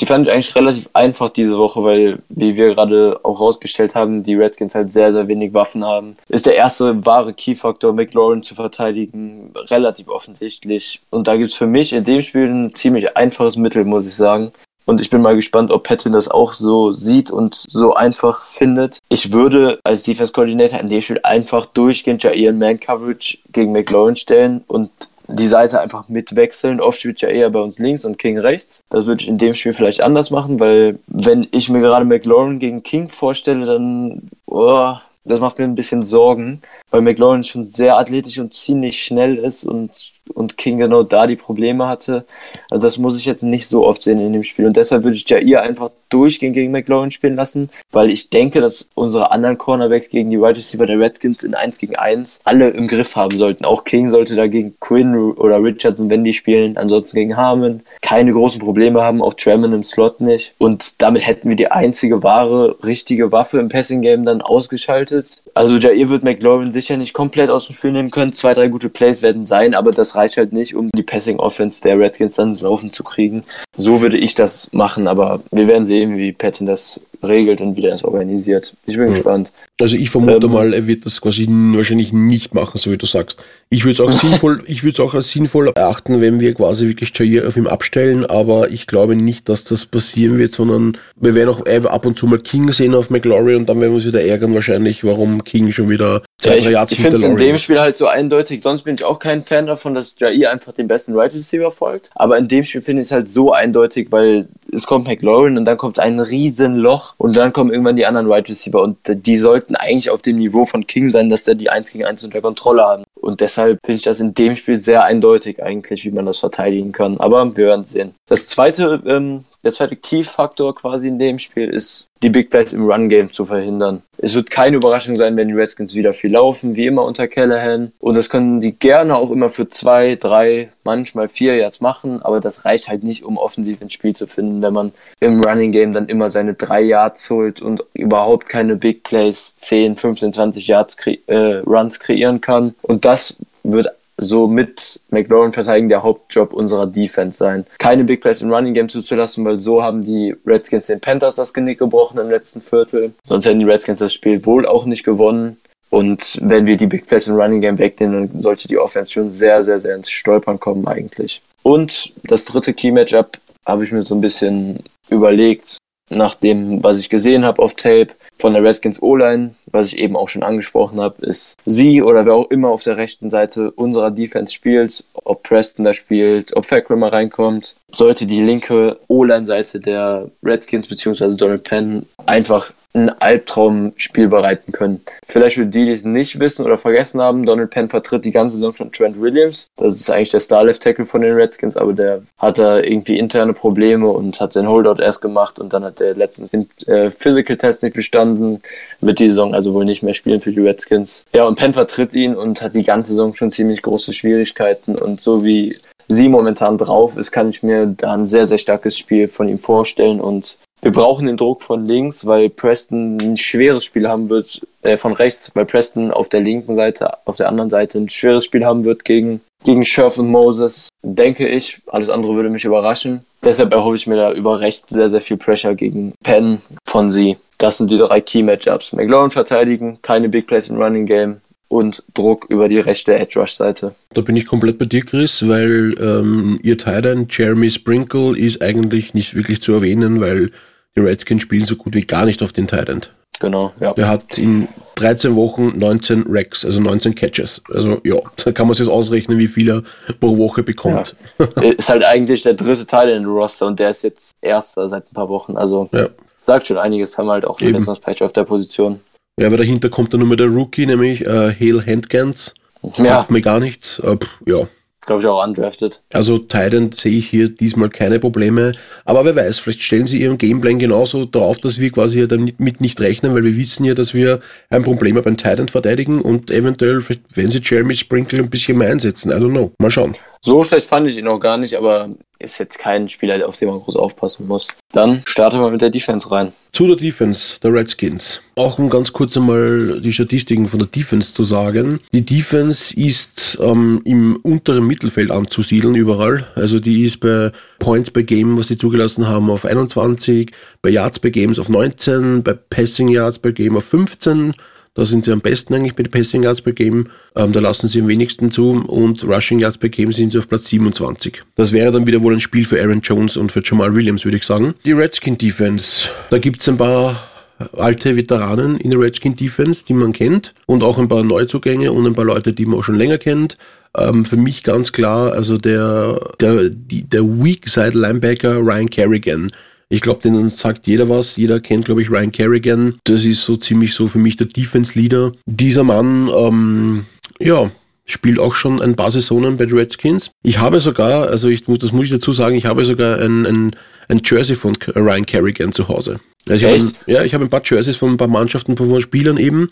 [0.00, 4.22] die fand ich eigentlich relativ einfach diese Woche, weil, wie wir gerade auch rausgestellt haben,
[4.22, 6.16] die Redskins halt sehr, sehr wenig Waffen haben.
[6.28, 11.00] Ist der erste wahre Key-Faktor, McLaurin zu verteidigen, relativ offensichtlich.
[11.10, 14.14] Und da gibt es für mich in dem Spiel ein ziemlich einfaches Mittel, muss ich
[14.14, 14.52] sagen.
[14.86, 18.98] Und ich bin mal gespannt, ob Patton das auch so sieht und so einfach findet.
[19.10, 24.16] Ich würde als Defense Coordinator in dem Spiel einfach durchgehend Jair Man Coverage gegen McLaurin
[24.16, 24.90] stellen und
[25.28, 26.80] die Seite einfach mitwechseln.
[26.80, 28.82] Oft spielt ja eher bei uns links und King rechts.
[28.90, 32.58] Das würde ich in dem Spiel vielleicht anders machen, weil wenn ich mir gerade McLaurin
[32.58, 37.98] gegen King vorstelle, dann oh, das macht mir ein bisschen Sorgen, weil McLaurin schon sehr
[37.98, 42.24] athletisch und ziemlich schnell ist und und King genau da die Probleme hatte.
[42.70, 44.66] Also das muss ich jetzt nicht so oft sehen in dem Spiel.
[44.66, 48.90] Und deshalb würde ich Jair einfach durchgehen gegen McLaurin spielen lassen, weil ich denke, dass
[48.94, 52.88] unsere anderen Cornerbacks gegen die Wide Receiver der Redskins in 1 gegen 1 alle im
[52.88, 53.64] Griff haben sollten.
[53.64, 58.32] Auch King sollte da gegen Quinn oder Richardson, wenn die spielen, ansonsten gegen Harmon keine
[58.32, 60.54] großen Probleme haben, auch Tremon im Slot nicht.
[60.58, 65.42] Und damit hätten wir die einzige wahre, richtige Waffe im Passing Game dann ausgeschaltet.
[65.54, 68.32] Also Jair wird McLaurin sicher nicht komplett aus dem Spiel nehmen können.
[68.32, 71.82] Zwei, drei gute Plays werden sein, aber das reicht halt nicht, um die Passing Offense
[71.82, 73.44] der Redskins dann ins Laufen zu kriegen.
[73.76, 77.80] So würde ich das machen, aber wir werden sehen, wie Patton das regelt und wie
[77.80, 78.74] der das organisiert.
[78.86, 79.12] Ich bin ja.
[79.12, 79.50] gespannt.
[79.80, 83.06] Also ich vermute ähm, mal, er wird das quasi wahrscheinlich nicht machen, so wie du
[83.06, 83.42] sagst.
[83.70, 86.86] Ich würde es auch sinnvoll, ich würde es auch als sinnvoll erachten, wenn wir quasi
[86.86, 91.34] wirklich Jair auf ihm abstellen, aber ich glaube nicht, dass das passieren wird, sondern wir
[91.34, 94.06] werden auch ab und zu mal King sehen auf McLaurin und dann werden wir uns
[94.06, 97.56] wieder ärgern wahrscheinlich, warum King schon wieder zwei, ja, Ich, ich finde es in dem
[97.56, 100.88] Spiel halt so eindeutig, sonst bin ich auch kein Fan davon, dass Jair einfach den
[100.88, 104.48] besten Right Receiver folgt, aber in dem Spiel finde ich es halt so eindeutig, weil
[104.72, 108.30] es kommt McLaurin und dann kommt ein riesen Loch und dann kommen irgendwann die anderen
[108.30, 111.70] Right Receiver und die sollten eigentlich auf dem Niveau von King sein, dass der die
[111.70, 113.04] 1 gegen 1 unter Kontrolle haben.
[113.14, 116.92] Und deshalb finde ich das in dem Spiel sehr eindeutig eigentlich, wie man das verteidigen
[116.92, 117.18] kann.
[117.18, 118.14] Aber wir werden sehen.
[118.28, 122.86] Das zweite ähm, der zweite Key-Faktor quasi in dem Spiel ist, die Big Plays im
[122.86, 124.02] Run-Game zu verhindern.
[124.20, 127.92] Es wird keine Überraschung sein, wenn die Redskins wieder viel laufen, wie immer unter Callahan.
[128.00, 132.40] Und das können die gerne auch immer für zwei, drei, manchmal vier Yards machen, aber
[132.40, 136.08] das reicht halt nicht, um offensiv ins Spiel zu finden, wenn man im Running-Game dann
[136.08, 141.18] immer seine drei Yards holt und überhaupt keine Big Plays, 10, 15, 20 Yards kre
[141.26, 142.74] äh, Runs kreieren kann.
[142.82, 143.88] Und das wird
[144.18, 147.64] so mit McLaurin verteidigen der Hauptjob unserer Defense sein.
[147.78, 151.54] Keine Big Plays im Running Game zuzulassen, weil so haben die Redskins den Panthers das
[151.54, 153.12] Genick gebrochen im letzten Viertel.
[153.24, 155.56] Sonst hätten die Redskins das Spiel wohl auch nicht gewonnen.
[155.90, 159.30] Und wenn wir die Big Plays im Running Game wegnehmen, dann sollte die Offense schon
[159.30, 161.40] sehr, sehr, sehr ins Stolpern kommen eigentlich.
[161.62, 165.78] Und das dritte Key Matchup habe ich mir so ein bisschen überlegt,
[166.10, 168.08] nach dem, was ich gesehen habe auf Tape
[168.38, 172.34] von der Redskins O-Line, was ich eben auch schon angesprochen habe, ist sie oder wer
[172.34, 177.12] auch immer auf der rechten Seite unserer Defense spielt, ob Preston da spielt, ob Fackrimmer
[177.12, 181.36] reinkommt, sollte die linke O-Line-Seite der Redskins bzw.
[181.36, 185.02] Donald Penn einfach ein Albtraumspiel bereiten können.
[185.26, 188.56] Vielleicht für die, die es nicht wissen oder vergessen haben, Donald Penn vertritt die ganze
[188.56, 189.68] Saison schon Trent Williams.
[189.76, 194.08] Das ist eigentlich der Star-Left-Tackle von den Redskins, aber der hat da irgendwie interne Probleme
[194.08, 197.94] und hat sein Holdout erst gemacht und dann hat er letztens den äh, Physical-Test nicht
[197.94, 198.60] bestanden,
[199.00, 201.24] wird die Saison also wohl nicht mehr spielen für die Redskins.
[201.32, 205.20] Ja, und Penn vertritt ihn und hat die ganze Saison schon ziemlich große Schwierigkeiten und
[205.20, 205.76] so wie
[206.08, 209.58] sie momentan drauf ist, kann ich mir da ein sehr, sehr starkes Spiel von ihm
[209.58, 214.60] vorstellen und wir brauchen den Druck von links, weil Preston ein schweres Spiel haben wird,
[214.82, 218.44] äh, von rechts, weil Preston auf der linken Seite, auf der anderen Seite ein schweres
[218.44, 221.80] Spiel haben wird gegen gegen Scherf und Moses, denke ich.
[221.88, 223.24] Alles andere würde mich überraschen.
[223.42, 227.36] Deshalb erhoffe ich mir da über recht sehr, sehr viel Pressure gegen Penn von sie.
[227.58, 228.92] Das sind die drei Key-Matchups.
[228.92, 233.52] McLaurin verteidigen, keine Big Plays im Running Game und Druck über die rechte Edge Rush
[233.52, 233.94] Seite.
[234.14, 239.14] Da bin ich komplett bei dir, Chris, weil ähm, ihr Titan Jeremy Sprinkle ist eigentlich
[239.14, 240.50] nicht wirklich zu erwähnen, weil
[240.96, 243.02] die Redskins spielen so gut wie gar nicht auf den Titan.
[243.40, 243.92] Genau, ja.
[243.92, 244.66] Der hat in
[244.96, 247.62] 13 Wochen 19 Racks, also 19 Catches.
[247.72, 249.82] Also ja, da kann man sich ausrechnen, wie viel er
[250.18, 251.14] pro Woche bekommt.
[251.38, 251.62] Ja.
[251.62, 255.04] ist halt eigentlich der dritte Teil in der Roster und der ist jetzt erster seit
[255.10, 255.56] ein paar Wochen.
[255.56, 256.08] Also ja.
[256.42, 259.00] sagt schon einiges, haben halt auch Verletzungspech auf der Position.
[259.38, 262.54] Ja, aber dahinter kommt dann nur der Rookie, nämlich äh, Hale Handgans.
[262.82, 263.26] Sagt ja.
[263.28, 263.98] mir gar nichts.
[264.00, 264.16] Äh,
[264.46, 264.68] ja,
[265.08, 266.00] glaube ich, auch undrafted.
[266.12, 268.72] Also Titan sehe ich hier diesmal keine Probleme.
[269.04, 273.00] Aber wer weiß, vielleicht stellen sie ihren Gameplan genauso drauf, dass wir quasi damit nicht
[273.00, 277.02] rechnen, weil wir wissen ja, dass wir ein Problem beim Titan verteidigen und eventuell,
[277.34, 279.30] wenn sie Jeremy Sprinkle ein bisschen mehr einsetzen.
[279.30, 279.72] I don't know.
[279.78, 280.14] Mal schauen.
[280.40, 283.68] So schlecht fand ich ihn auch gar nicht, aber ist jetzt kein Spieler, auf den
[283.68, 284.68] man groß aufpassen muss.
[284.92, 286.52] Dann starten wir mit der Defense rein.
[286.72, 288.40] Zu der Defense der Redskins.
[288.54, 291.98] Auch um ganz kurz einmal die Statistiken von der Defense zu sagen.
[292.12, 296.46] Die Defense ist ähm, im unteren Mittelfeld anzusiedeln überall.
[296.54, 301.18] Also die ist bei Points per Game, was sie zugelassen haben, auf 21, bei Yards
[301.18, 304.54] per Games auf 19, bei Passing Yards per Game auf 15
[304.98, 307.06] da sind sie am besten eigentlich den Passing Yards per Game.
[307.36, 310.48] Ähm, da lassen sie am wenigsten zu und Rushing Yards per Game sind sie auf
[310.48, 311.44] Platz 27.
[311.54, 314.38] Das wäre dann wieder wohl ein Spiel für Aaron Jones und für Jamal Williams, würde
[314.38, 314.74] ich sagen.
[314.84, 316.08] Die Redskin Defense.
[316.30, 317.28] Da gibt es ein paar
[317.76, 322.04] alte Veteranen in der Redskin Defense, die man kennt und auch ein paar Neuzugänge und
[322.04, 323.56] ein paar Leute, die man auch schon länger kennt.
[323.96, 329.50] Ähm, für mich ganz klar, also der, der, die, der Weak Side Linebacker Ryan Kerrigan
[329.88, 331.36] ich glaube, denen sagt jeder was.
[331.36, 332.94] Jeder kennt, glaube ich, Ryan Kerrigan.
[333.04, 335.32] Das ist so ziemlich so für mich der Defense-Leader.
[335.46, 337.06] Dieser Mann, ähm,
[337.40, 337.70] ja,
[338.04, 340.30] spielt auch schon ein paar Saisonen bei den Redskins.
[340.42, 343.46] Ich habe sogar, also ich muss, das muss ich dazu sagen, ich habe sogar ein,
[343.46, 343.70] ein,
[344.08, 346.20] ein Jersey von Ryan Kerrigan zu Hause.
[346.48, 346.82] Also ich?
[346.82, 349.70] Habe, ja, ich habe ein paar Jerseys von ein paar Mannschaften, von Spielern eben.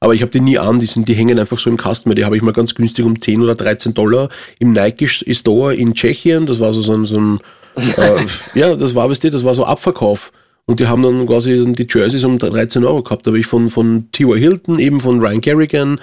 [0.00, 2.24] Aber ich habe die nie an, die, sind, die hängen einfach so im Kasten, die
[2.24, 4.28] habe ich mal ganz günstig um 10 oder 13 Dollar
[4.58, 6.46] im Nike Store in Tschechien.
[6.46, 7.38] Das war so, so ein, so ein
[7.76, 8.26] äh,
[8.58, 10.32] ja, das war, weißt du, das war so Abverkauf.
[10.66, 13.26] Und die haben dann quasi die Jerseys um 13 Euro gehabt.
[13.26, 14.38] Da habe ich von, von T.Y.
[14.38, 16.00] Hilton, eben von Ryan Kerrigan,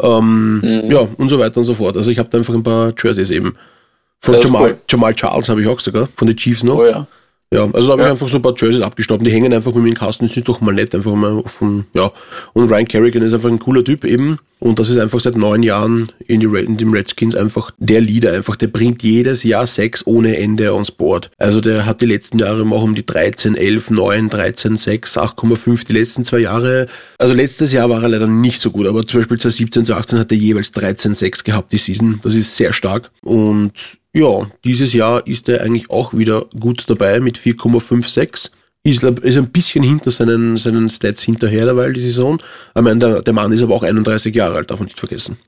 [0.00, 0.90] ähm, mhm.
[0.90, 1.96] ja, und so weiter und so fort.
[1.96, 3.56] Also ich habe da einfach ein paar Jerseys eben.
[4.20, 4.78] Von Jamal, cool.
[4.88, 6.78] Jamal Charles habe ich auch sogar, von den Chiefs noch.
[6.78, 7.06] Oh ja.
[7.54, 8.08] Ja, also da habe ja.
[8.08, 9.24] ich einfach so ein paar Jerseys abgestaubt.
[9.24, 10.26] Die hängen einfach mit mir in den Kasten.
[10.26, 12.10] Das ist doch mal nett, einfach mal von, ja.
[12.52, 14.38] Und Ryan Kerrigan ist einfach ein cooler Typ eben.
[14.58, 18.00] Und das ist einfach seit neun Jahren in, die Red, in dem Redskins einfach der
[18.00, 18.56] Leader einfach.
[18.56, 21.30] Der bringt jedes Jahr sechs ohne Ende ans Board.
[21.38, 25.86] Also der hat die letzten Jahre auch um die 13, 11, 9, 13, 6, 8,5
[25.86, 26.86] die letzten zwei Jahre.
[27.18, 30.32] Also letztes Jahr war er leider nicht so gut, aber zum Beispiel 2017, 2018 hat
[30.32, 32.20] er jeweils 13, 6 gehabt die Season.
[32.22, 33.10] Das ist sehr stark.
[33.22, 38.50] Und ja, dieses Jahr ist er eigentlich auch wieder gut dabei mit 4,56.
[38.84, 42.38] Ist, ist ein bisschen hinter seinen, seinen Stats hinterher derweil die Saison.
[42.74, 45.38] Ich meine, der, der Mann ist aber auch 31 Jahre alt, darf man nicht vergessen.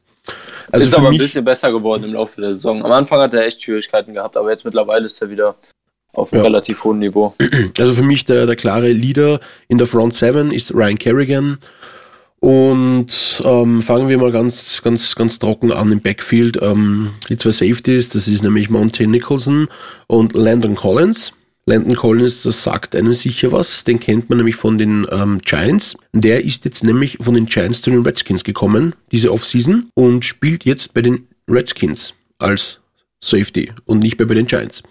[0.73, 2.85] Also ist aber ein bisschen besser geworden im Laufe der Saison.
[2.85, 5.55] Am Anfang hat er echt Schwierigkeiten gehabt, aber jetzt mittlerweile ist er wieder
[6.13, 6.49] auf einem ja.
[6.49, 7.35] relativ hohen Niveau.
[7.79, 9.39] Also für mich der, der klare Leader
[9.69, 11.59] in der Front 7 ist Ryan Kerrigan.
[12.41, 16.59] Und ähm, fangen wir mal ganz, ganz, ganz trocken an im Backfield.
[16.63, 19.69] Ähm, die zwei Safeties, das ist nämlich Monte Nicholson
[20.07, 21.33] und Landon Collins.
[21.65, 25.97] Landon Collins, das sagt einem sicher was, den kennt man nämlich von den ähm, Giants.
[26.13, 30.65] Der ist jetzt nämlich von den Giants zu den Redskins gekommen, diese Offseason, und spielt
[30.65, 32.79] jetzt bei den Redskins als
[33.19, 34.85] Safety und nicht mehr bei den Giants.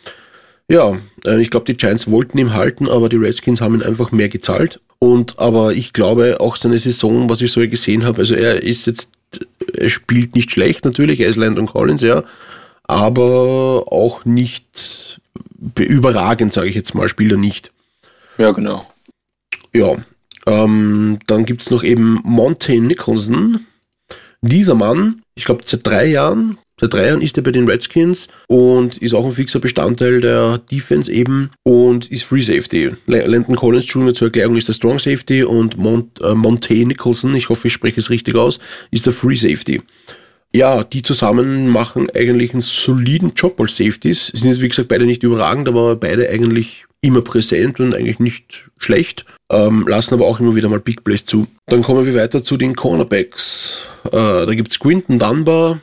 [0.67, 4.11] Ja, äh, ich glaube, die Giants wollten ihn halten, aber die Redskins haben ihn einfach
[4.11, 8.35] mehr gezahlt und aber ich glaube auch seine Saison, was ich so gesehen habe, also
[8.35, 9.11] er ist jetzt,
[9.73, 12.23] er spielt nicht schlecht natürlich, er ist Landon Collins, ja,
[12.83, 15.19] aber auch nicht
[15.77, 17.71] überragend, sage ich jetzt mal, spielt er nicht.
[18.37, 18.87] Ja, genau.
[19.73, 19.95] Ja,
[20.45, 23.65] ähm, dann gibt's noch eben Monte Nicholson.
[24.41, 28.27] Dieser Mann, ich glaube seit drei Jahren, Seit drei Jahren ist er bei den Redskins
[28.47, 32.91] und ist auch ein fixer Bestandteil der Defense eben und ist Free Safety.
[33.05, 34.13] Landon Collins Jr.
[34.13, 38.01] zur Erklärung ist der Strong Safety und Mont, äh, Monte Nicholson, ich hoffe, ich spreche
[38.01, 38.59] es richtig aus,
[38.91, 39.81] ist der Free Safety.
[40.53, 44.27] Ja, die zusammen machen eigentlich einen soliden Job als Safeties.
[44.27, 48.65] Sind jetzt, wie gesagt, beide nicht überragend, aber beide eigentlich immer präsent und eigentlich nicht
[48.77, 49.25] schlecht.
[49.51, 51.47] Ähm, lassen aber auch immer wieder mal Big Plays zu.
[51.67, 53.83] Dann kommen wir weiter zu den Cornerbacks.
[54.05, 55.81] Äh, da gibt's Quinton Dunbar,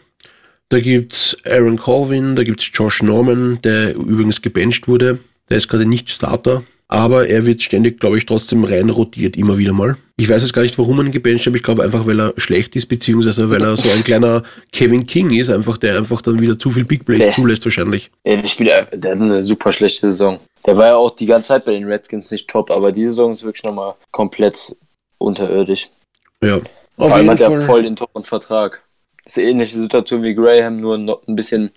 [0.72, 5.18] da gibt's Aaron Colvin, da gibt's Josh Norman, der übrigens gebencht wurde.
[5.50, 6.62] Der ist gerade nicht Starter.
[6.92, 9.96] aber er wird ständig, glaube ich, trotzdem rein rotiert, immer wieder mal.
[10.18, 12.34] Ich weiß jetzt gar nicht, warum man ihn gebencht hat, ich glaube einfach, weil er
[12.36, 14.42] schlecht ist, beziehungsweise weil er so ein kleiner
[14.72, 18.10] Kevin King ist, einfach, der einfach dann wieder zu viel Big Plays der, zulässt wahrscheinlich.
[18.26, 20.38] Der, Spieler, der hat eine super schlechte Saison.
[20.66, 23.32] Der war ja auch die ganze Zeit bei den Redskins nicht top, aber diese Saison
[23.32, 24.76] ist wirklich nochmal komplett
[25.16, 25.88] unterirdisch.
[26.42, 26.60] Ja.
[26.98, 28.82] Vor allem hat er voll den teuren Vertrag.
[29.24, 31.70] Ist eine ähnliche Situation wie Graham, nur noch ein bisschen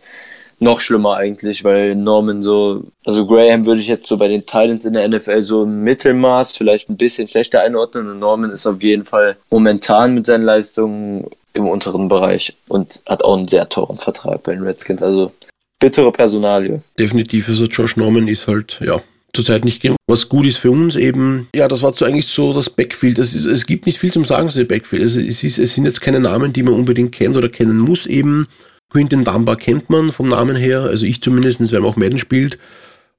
[0.59, 4.85] noch schlimmer eigentlich, weil Norman so, also Graham würde ich jetzt so bei den Titans
[4.85, 8.81] in der NFL so im Mittelmaß, vielleicht ein bisschen schlechter einordnen und Norman ist auf
[8.81, 13.97] jeden Fall momentan mit seinen Leistungen im unteren Bereich und hat auch einen sehr teuren
[13.97, 15.31] Vertrag bei den Redskins, also
[15.79, 16.81] bittere Personalie.
[16.97, 19.01] Definitiv, also Josh Norman ist halt, ja,
[19.35, 19.97] zurzeit nicht genug.
[20.07, 23.19] Was gut ist für uns eben, ja, das war so eigentlich so das Backfield.
[23.19, 25.03] Es, ist, es gibt nicht viel zum Sagen zu dem Backfield.
[25.03, 28.05] Also es, ist, es sind jetzt keine Namen, die man unbedingt kennt oder kennen muss
[28.05, 28.47] eben.
[28.89, 32.57] Quinton Dunbar kennt man vom Namen her, also ich zumindest, weil man auch Madden spielt.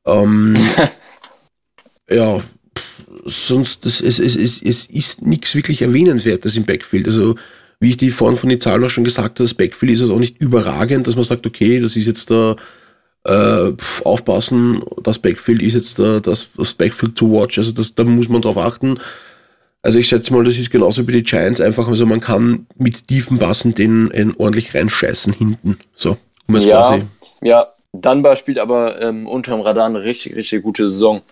[0.06, 0.56] Ähm,
[2.10, 2.42] ja,
[3.24, 7.06] sonst, es, es, es, es ist nichts wirklich Erwähnenswertes im Backfield.
[7.06, 7.34] Also,
[7.80, 10.14] wie ich die vorhin von den Zahlen auch schon gesagt habe, das Backfield ist also
[10.14, 12.56] auch nicht überragend, dass man sagt, okay, das ist jetzt da,
[13.26, 13.72] äh,
[14.04, 18.28] aufpassen, das Backfield ist jetzt da, das, das Backfield to watch, also das, da muss
[18.28, 18.98] man drauf achten.
[19.82, 23.08] Also ich schätze mal, das ist genauso wie die Giants einfach, also man kann mit
[23.08, 25.78] tiefen Passen den, den ordentlich reinscheißen hinten.
[25.94, 26.16] So,
[26.48, 27.04] um es ja, quasi.
[27.42, 31.22] Ja, Dunbar spielt aber ähm, unterm Radar eine richtig, richtig gute Saison.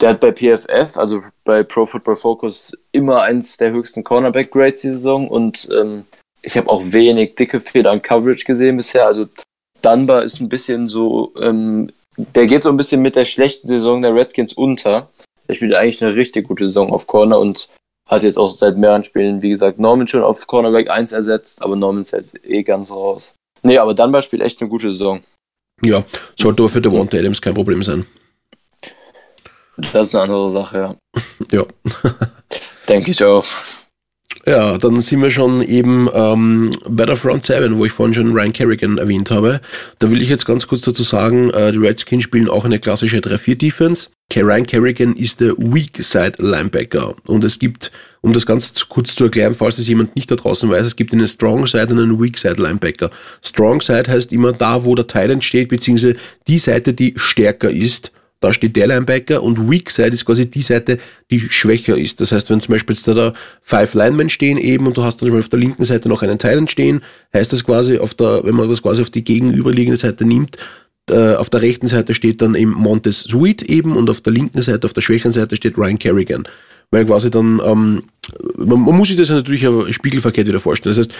[0.00, 4.90] Der hat bei PFF, also bei Pro Football Focus, immer eins der höchsten Cornerback-Grades die
[4.90, 6.04] Saison und ähm,
[6.42, 9.06] ich habe auch wenig dicke Fehler an Coverage gesehen bisher.
[9.06, 9.26] Also
[9.82, 14.02] Dunbar ist ein bisschen so, ähm, der geht so ein bisschen mit der schlechten Saison
[14.02, 15.10] der Redskins unter.
[15.48, 17.68] Der spielt eigentlich eine richtig gute Saison auf Corner und
[18.08, 21.76] hat jetzt auch seit mehreren Spielen, wie gesagt, Norman schon auf Cornerback 1 ersetzt, aber
[21.76, 23.34] Norman ist jetzt eh ganz raus.
[23.62, 25.20] Nee, aber Dunbar spielt echt eine gute Saison.
[25.82, 26.04] Ja,
[26.38, 28.06] sollte aber für Devonta Adams kein Problem sein.
[29.92, 30.96] Das ist eine andere Sache, ja.
[31.52, 31.64] ja.
[32.88, 33.44] Denke ich auch.
[34.44, 38.32] Ja, dann sind wir schon eben ähm, bei der Front 7, wo ich vorhin schon
[38.32, 39.60] Ryan Kerrigan erwähnt habe.
[40.00, 43.18] Da will ich jetzt ganz kurz dazu sagen, äh, die Redskins spielen auch eine klassische
[43.18, 44.08] 3-4-Defense.
[44.34, 47.14] Ryan Kerrigan ist der Weak Side Linebacker.
[47.26, 50.68] Und es gibt, um das ganz kurz zu erklären, falls es jemand nicht da draußen
[50.68, 53.10] weiß, es gibt einen Strong Side und einen Weak Side Linebacker.
[53.44, 56.14] Strong Side heißt immer da, wo der Titan steht, beziehungsweise
[56.48, 58.10] die Seite, die stärker ist
[58.42, 60.98] da steht der Linebacker und Weak Side ist quasi die Seite,
[61.30, 62.20] die schwächer ist.
[62.20, 63.32] Das heißt, wenn zum Beispiel jetzt da, da
[63.62, 66.68] Five Linemen stehen eben und du hast dann auf der linken Seite noch einen Teilen
[66.68, 70.58] stehen, heißt das quasi auf der, wenn man das quasi auf die gegenüberliegende Seite nimmt,
[71.10, 74.62] äh, auf der rechten Seite steht dann eben Montez Sweet eben und auf der linken
[74.62, 76.44] Seite, auf der schwächeren Seite steht Ryan Kerrigan.
[76.90, 78.02] Weil quasi dann, ähm,
[78.56, 80.94] man, man muss sich das natürlich spiegelverkehrt wieder vorstellen.
[80.94, 81.14] Das heißt,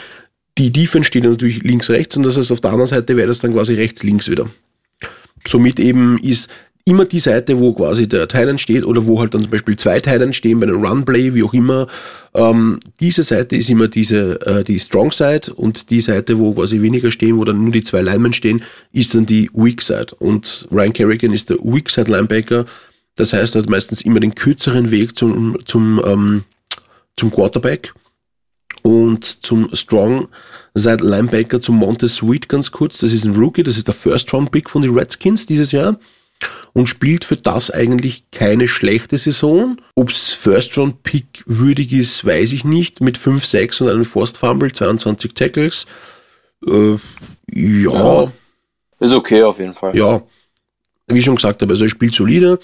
[0.59, 3.41] die Defense steht natürlich links, rechts und das heißt, auf der anderen Seite wäre das
[3.41, 4.51] dann quasi rechts, links wieder.
[5.47, 6.49] Somit eben ist
[6.85, 10.01] immer die Seite, wo quasi der Thailand steht oder wo halt dann zum Beispiel zwei
[10.01, 11.87] Thailand stehen bei einem Runplay, wie auch immer.
[12.35, 16.83] Ähm, diese Seite ist immer diese äh, die Strong Side und die Seite, wo quasi
[16.83, 18.63] weniger stehen, wo dann nur die zwei Linemen stehen,
[18.93, 20.09] ist dann die Weak Side.
[20.19, 22.65] Und Ryan Kerrigan ist der Weak Side Linebacker.
[23.15, 26.45] Das heißt, er hat meistens immer den kürzeren Weg zum zum ähm,
[27.17, 27.95] zum Quarterback
[28.83, 30.29] und zum Strong
[30.75, 32.99] Side Linebacker zum Montez Sweet ganz kurz.
[32.99, 35.99] Das ist ein Rookie, das ist der First Round Pick von den Redskins dieses Jahr
[36.73, 39.81] und spielt für das eigentlich keine schlechte Saison.
[39.95, 43.01] Ob's First-Round-Pick würdig ist, weiß ich nicht.
[43.01, 45.87] Mit 5, 6 und einem Forced Fumble, 22 Tackles.
[46.67, 46.97] Äh,
[47.53, 48.23] ja.
[48.23, 48.33] ja.
[49.01, 49.97] Ist okay auf jeden Fall.
[49.97, 50.23] Ja.
[51.09, 52.59] Wie ich schon gesagt habe, also er spielt solide,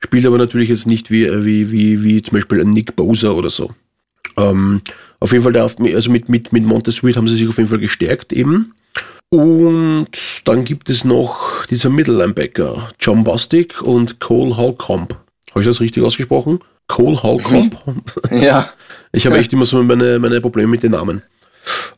[0.00, 3.50] spielt aber natürlich jetzt nicht wie, wie, wie, wie zum Beispiel ein Nick Bowser oder
[3.50, 3.70] so.
[4.36, 4.80] Ähm,
[5.20, 7.78] auf jeden Fall, der, also mit, mit, mit Montessuit haben sie sich auf jeden Fall
[7.78, 8.74] gestärkt eben.
[9.32, 10.10] Und
[10.44, 15.16] dann gibt es noch dieser Mittellinebacker, John Bostic und Cole Holcomb.
[15.52, 16.58] Habe ich das richtig ausgesprochen?
[16.86, 17.76] Cole Holcomb?
[18.30, 18.68] Ja.
[19.14, 21.20] Ich habe echt immer so meine, meine Probleme mit den Namen.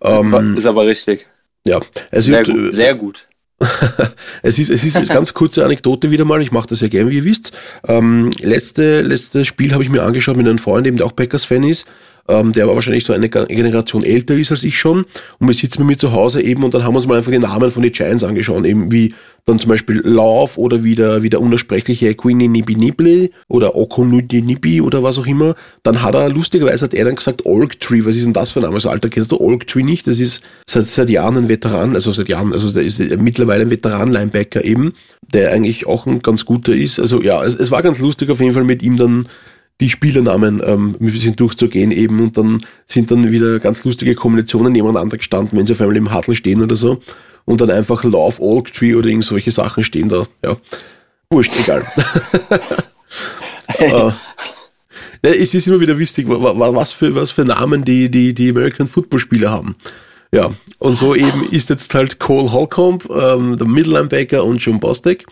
[0.01, 1.27] Ähm, ist aber richtig.
[1.65, 1.81] Ja.
[2.11, 3.29] Es sehr, gut, sehr gut.
[4.43, 6.43] es ist, es ist eine ganz kurze Anekdote wieder mal.
[6.43, 7.53] Ich mache das ja gern, wie ihr wisst.
[7.87, 11.63] Ähm, letzte, letztes Spiel habe ich mir angeschaut mit einem Freund, eben der auch Packers-Fan
[11.63, 11.87] ist
[12.29, 15.05] ähm, der aber wahrscheinlich so eine Generation älter ist als ich schon.
[15.39, 17.33] Und wir sitzen mit mir zu Hause eben und dann haben wir uns mal einfach
[17.33, 19.15] die Namen von den Giants angeschaut, eben wie
[19.47, 24.41] dann zum Beispiel Love oder wie der, wie der unersprechliche Queenie Nibi Nibli oder Okonuti
[24.41, 25.55] Nibi oder was auch immer.
[25.83, 28.61] Dann hat er, lustigerweise hat er dann gesagt, Org Tree, was ist denn das für
[28.61, 28.77] ein Name?
[28.77, 30.07] Also Alter, kennst du Org Tree nicht?
[30.07, 33.71] Das ist seit, seit Jahren ein Veteran, also seit Jahren, also der ist mittlerweile ein
[33.71, 34.95] Veteran-Linebacker eben,
[35.35, 36.99] der eigentlich auch ein ganz guter ist.
[36.99, 39.29] Also ja, es, es war ganz lustig auf jeden Fall mit ihm dann
[39.81, 44.73] die Spielernamen ähm, ein bisschen durchzugehen eben und dann sind dann wieder ganz lustige Kombinationen
[44.73, 47.01] nebeneinander gestanden, wenn sie auf einmal im Huddle stehen oder so
[47.45, 50.27] und dann einfach Love Oak Tree oder irgend solche Sachen stehen da.
[50.45, 50.57] Ja,
[51.31, 51.85] wurscht, egal.
[53.79, 54.13] äh,
[55.23, 59.21] es ist immer wieder wichtig, was für, was für Namen die, die, die American Football
[59.21, 59.75] Spieler haben.
[60.33, 65.27] Ja, und so eben ist jetzt halt Cole Holcomb, ähm, der Mittellinebacker und John Bostek.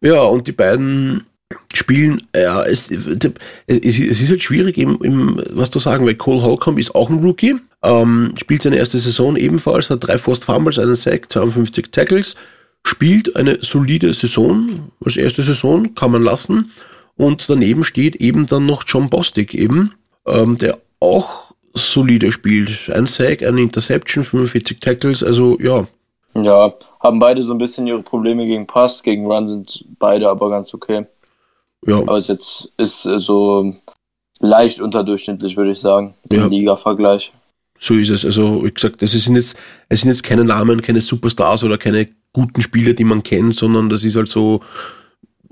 [0.00, 1.26] Ja, und die beiden
[1.72, 3.28] spielen, ja, es, es,
[3.66, 7.18] es ist halt schwierig, im, im, was zu sagen, weil Cole Holcomb ist auch ein
[7.18, 12.36] Rookie, ähm, spielt seine erste Saison ebenfalls, hat drei Forced Fumbles, einen Sack, 52 Tackles,
[12.84, 16.72] spielt eine solide Saison, als erste Saison kann man lassen.
[17.16, 19.92] Und daneben steht eben dann noch John Bostic eben,
[20.26, 22.90] ähm, der auch solide spielt.
[22.90, 25.86] Ein Sack, eine Interception, 45 Tackles, also ja.
[26.34, 30.48] Ja, haben beide so ein bisschen ihre Probleme gegen Pass, gegen Run sind beide aber
[30.48, 31.06] ganz okay.
[31.86, 31.98] Ja.
[31.98, 33.74] Aber es jetzt ist so
[34.38, 36.46] leicht unterdurchschnittlich, würde ich sagen, im ja.
[36.46, 37.32] Liga-Vergleich.
[37.78, 38.24] So ist es.
[38.24, 39.56] Also, wie gesagt, es sind jetzt,
[39.88, 43.88] es sind jetzt keine Namen, keine Superstars oder keine guten Spieler, die man kennt, sondern
[43.88, 44.60] das ist halt so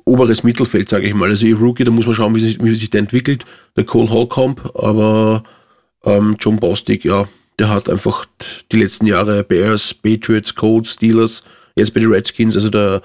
[0.04, 1.30] oberes Mittelfeld, sage ich mal.
[1.30, 3.44] Also, Rookie, da muss man schauen, wie sich, wie sich der entwickelt.
[3.76, 5.42] Der Cole Holcomb, aber
[6.04, 7.26] ähm, John Bostic, ja,
[7.58, 8.26] der hat einfach
[8.70, 11.44] die letzten Jahre Bears, Patriots, Colts, Steelers,
[11.76, 13.02] jetzt bei den Redskins, also der,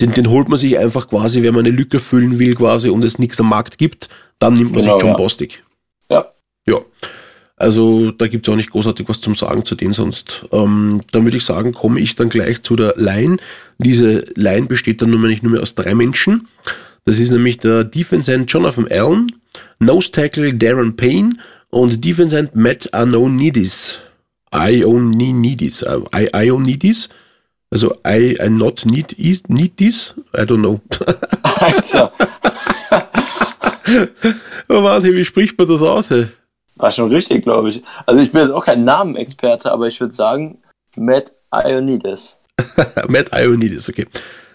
[0.00, 3.04] den, den holt man sich einfach quasi, wenn man eine Lücke füllen will quasi und
[3.04, 5.16] es nichts am Markt gibt, dann nimmt man genau, sich John ja.
[5.16, 5.62] Bostic.
[6.10, 6.32] Ja.
[6.66, 6.80] Ja.
[7.56, 10.44] Also da gibt es auch nicht großartig was zum Sagen zu denen sonst.
[10.50, 13.36] Ähm, dann würde ich sagen, komme ich dann gleich zu der Line.
[13.78, 16.48] Diese Line besteht dann nämlich nur mehr aus drei Menschen.
[17.04, 19.30] Das ist nämlich der Defense End Jonathan Allen,
[19.78, 21.36] Nose Tackle Darren Payne
[21.70, 22.90] und Defense End Matt.
[22.92, 23.98] Ionidis.
[24.50, 27.08] Äh, Ionidis.
[27.74, 30.14] Also I, I not need, is, need this?
[30.32, 30.80] I don't know.
[31.60, 32.12] Alter.
[34.68, 36.12] oh Mann, wie spricht man das aus?
[36.12, 36.28] Ey?
[36.76, 37.82] War schon richtig, glaube ich.
[38.06, 40.58] Also ich bin jetzt auch kein Namenexperte, aber ich würde sagen
[40.94, 42.40] Matt Ionidis.
[43.08, 44.06] Matt Ionidis, okay.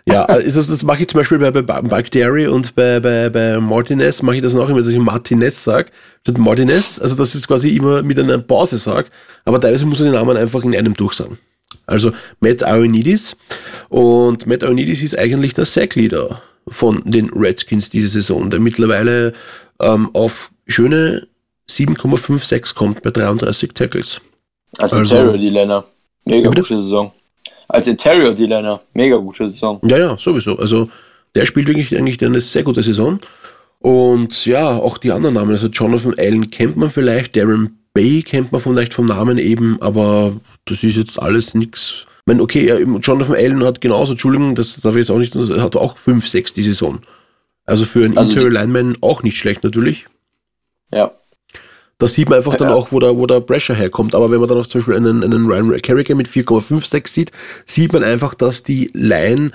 [0.06, 3.60] Ja, ist das, das mache ich zum Beispiel bei, bei Bagderi und bei, bei, bei
[3.60, 5.90] Martinez, mache ich das auch immer, dass ich Martinez sage,
[6.22, 9.10] statt Martinez, also dass ich es quasi immer mit einer Pause sage,
[9.44, 11.38] aber teilweise muss man den Namen einfach in einem durchsagen.
[11.90, 13.36] Also Matt Ioannidis
[13.90, 19.34] und Matt Ioannidis ist eigentlich der Sackleader von den Redskins diese Saison, der mittlerweile
[19.80, 21.28] ähm, auf schöne
[21.70, 24.22] 7,56 kommt bei 33 Tackles.
[24.78, 25.84] Als also, Interior D-Liner.
[26.26, 27.12] Mega gute Saison.
[27.68, 28.82] Als Interior D-Liner.
[28.94, 29.80] Mega gute Saison.
[29.84, 30.58] Ja, ja, sowieso.
[30.58, 30.90] Also
[31.36, 33.20] der spielt wirklich eigentlich eine sehr gute Saison.
[33.80, 35.52] Und ja, auch die anderen Namen.
[35.52, 40.40] Also Jonathan Allen kennt man vielleicht, Darren Bay kennt man vielleicht vom Namen eben, aber
[40.66, 42.06] das ist jetzt alles nichts.
[42.20, 45.76] Ich meine, okay, Jonathan Allen hat genauso, Entschuldigung, das darf ich jetzt auch nicht, hat
[45.76, 47.00] auch 5, 6 die Saison.
[47.66, 50.06] Also für einen also Interior Lineman auch nicht schlecht natürlich.
[50.92, 51.12] Ja.
[52.00, 54.16] Da sieht man einfach dann auch, wo der, wo der Pressure herkommt.
[54.16, 57.32] Aber wenn man dann auch zum Beispiel einen, einen Ryan Carricker mit 4,56 sieht,
[57.66, 59.52] sieht man einfach, dass die Line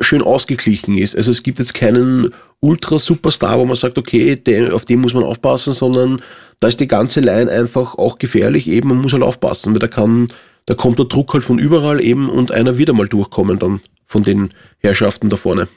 [0.00, 1.16] schön ausgeglichen ist.
[1.16, 5.24] Also es gibt jetzt keinen Ultra-Superstar, wo man sagt, okay, der, auf den muss man
[5.24, 6.22] aufpassen, sondern
[6.60, 9.88] da ist die ganze Line einfach auch gefährlich eben, man muss halt aufpassen, weil da
[9.88, 10.28] kann,
[10.66, 14.22] da kommt der Druck halt von überall eben und einer wieder mal durchkommen dann von
[14.22, 15.68] den Herrschaften da vorne.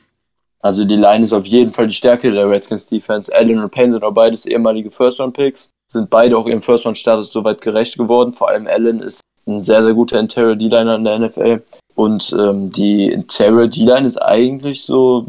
[0.60, 3.34] Also die Line ist auf jeden Fall die Stärke der Redskins Defense.
[3.34, 7.98] Allen und Payne sind auch beides ehemalige First-Round-Picks, sind beide auch ihrem First-Round-Status soweit gerecht
[7.98, 8.34] geworden.
[8.34, 11.62] Vor allem Allen ist ein sehr, sehr guter Interior D-Liner in der NFL.
[11.96, 15.28] Und ähm, die Interior D-Line ist eigentlich so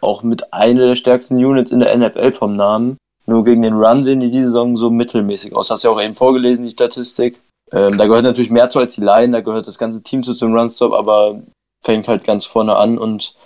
[0.00, 2.96] auch mit einer der stärksten Units in der NFL vom Namen.
[3.26, 5.70] Nur gegen den Run sehen die diese Saison so mittelmäßig aus.
[5.70, 7.40] Hast du ja auch eben vorgelesen, die Statistik.
[7.70, 10.34] Ähm, da gehört natürlich mehr zu als die Line, da gehört das ganze Team zu
[10.34, 11.40] zum Runstop, aber
[11.84, 13.36] fängt halt ganz vorne an und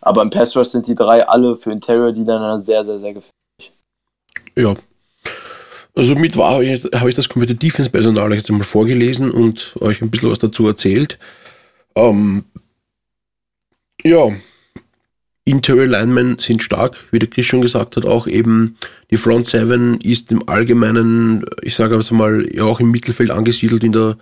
[0.00, 3.72] aber im Pass Rush sind die drei alle für Interior dann sehr, sehr, sehr gefährlich.
[4.56, 4.74] Ja.
[5.94, 10.30] Also mit war habe ich das komplette Defense-Personal jetzt einmal vorgelesen und euch ein bisschen
[10.30, 11.18] was dazu erzählt.
[11.96, 12.44] Ähm,
[14.04, 14.28] ja,
[15.46, 18.76] Interior Linemen sind stark, wie der Chris schon gesagt hat, auch eben
[19.10, 23.84] die Front Seven ist im Allgemeinen, ich sage also mal, ja auch im Mittelfeld angesiedelt
[23.84, 24.18] in der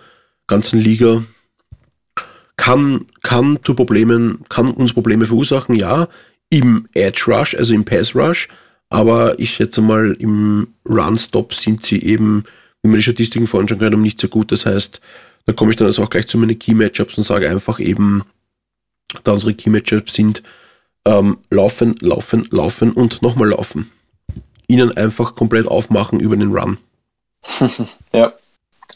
[0.47, 1.23] ganzen Liga.
[2.57, 6.07] Kann, kann zu Problemen, kann uns Probleme verursachen, ja,
[6.49, 8.47] im Edge Rush, also im Pass Rush,
[8.89, 12.43] aber ich schätze mal, im Run-Stop sind sie eben,
[12.81, 14.51] wie man die Statistiken vorhin schon gehört haben, nicht so gut.
[14.51, 15.01] Das heißt,
[15.45, 18.23] da komme ich dann also auch gleich zu meinen Key-Matchups und sage einfach eben,
[19.23, 20.43] da unsere Key-Matchups sind
[21.05, 23.91] ähm, laufen, laufen, laufen und nochmal laufen.
[24.67, 26.77] Ihnen einfach komplett aufmachen über den Run.
[28.13, 28.33] ja,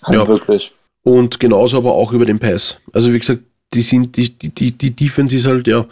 [0.07, 0.71] ja, wirklich.
[1.03, 2.79] Und genauso aber auch über den Pass.
[2.93, 3.41] Also wie gesagt,
[3.73, 5.85] die sind, die, die, die Defense ist halt, ja,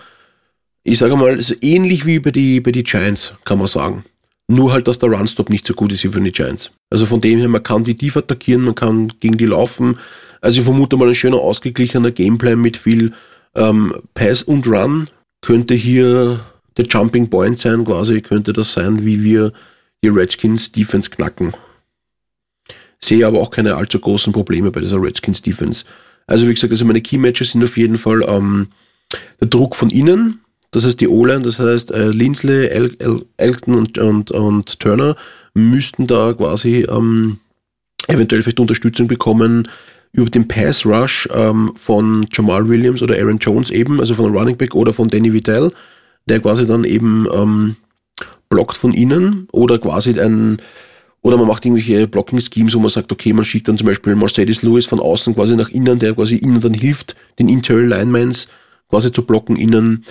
[0.83, 4.05] ich sage mal, so ähnlich wie bei die, bei die Giants, kann man sagen.
[4.47, 6.71] Nur halt, dass der Runstop nicht so gut ist wie bei den Giants.
[6.89, 9.99] Also von dem her, man kann die tief attackieren, man kann gegen die laufen.
[10.39, 13.13] Also ich vermute mal ein schöner ausgeglichener Gameplay mit viel
[13.55, 15.09] ähm, Pass und Run
[15.41, 16.39] könnte hier
[16.77, 19.51] der Jumping Point sein, quasi könnte das sein, wie wir
[20.03, 21.53] die Redskins Defense knacken.
[22.99, 25.85] Sehe aber auch keine allzu großen Probleme bei dieser Redskins Defense.
[26.25, 28.67] Also wie gesagt, also meine Key Matches sind auf jeden Fall ähm,
[29.39, 30.41] der Druck von innen,
[30.71, 35.15] das heißt die O-Line, das heißt äh, Linsley, El El Elton und, und, und Turner
[35.53, 37.39] müssten da quasi ähm,
[38.07, 39.67] eventuell vielleicht Unterstützung bekommen
[40.11, 44.57] über den Pass Rush ähm, von Jamal Williams oder Aaron Jones eben, also von Running
[44.57, 45.71] Back oder von Danny Vitale,
[46.27, 47.75] der quasi dann eben ähm,
[48.49, 50.59] blockt von innen oder quasi ein
[51.21, 54.61] oder man macht irgendwelche Blocking-Schemes, wo man sagt, okay, man schickt dann zum Beispiel Mercedes
[54.61, 58.47] Lewis von außen quasi nach innen, der quasi innen dann hilft, den Interior Linemans
[58.89, 60.05] quasi zu blocken innen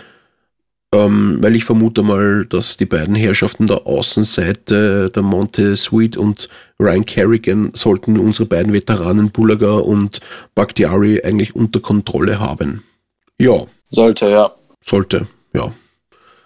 [0.94, 6.48] ähm, weil ich vermute mal, dass die beiden Herrschaften der Außenseite, der Monte Sweet und
[6.80, 10.20] Ryan Kerrigan, sollten unsere beiden Veteranen Bulaga und
[10.54, 12.84] Bakhtiari eigentlich unter Kontrolle haben.
[13.38, 13.66] Ja.
[13.90, 14.54] Sollte, ja.
[14.82, 15.72] Sollte, ja.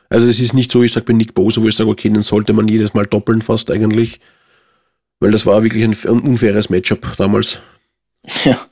[0.09, 2.23] Also es ist nicht so, ich sage bei Nick Bosa, wo ich sage, okay, den
[2.23, 4.21] sollte man jedes Mal doppeln fast eigentlich.
[5.21, 7.59] Weil das war wirklich ein, ein unfaires Matchup damals.
[8.45, 8.67] Ja.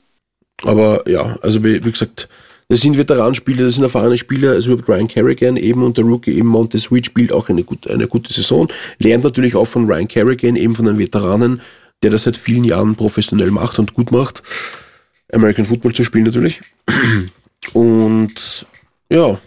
[0.63, 2.27] Aber ja, also wie, wie gesagt,
[2.69, 6.47] das sind Veteranspieler, das sind erfahrene Spieler, also Ryan Kerrigan eben und der Rookie eben
[6.47, 8.67] Monte Sweet spielt auch eine gute, eine gute Saison.
[8.99, 11.61] Lernt natürlich auch von Ryan Kerrigan, eben von einem Veteranen,
[12.03, 14.43] der das seit vielen Jahren professionell macht und gut macht.
[15.33, 16.61] American Football zu spielen natürlich.
[17.73, 18.65] Und
[19.11, 19.39] ja,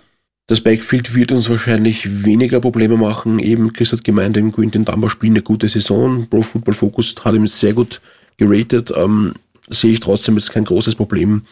[0.49, 3.39] das Backfield wird uns wahrscheinlich weniger Probleme machen.
[3.39, 6.27] Eben, Chris hat gemeint, im Quinton Dumba spielt eine gute Saison.
[6.29, 8.01] Pro Football Focus hat ihm sehr gut
[8.37, 8.93] geratet.
[8.95, 9.35] Ähm,
[9.69, 11.43] sehe ich trotzdem jetzt kein großes Problem.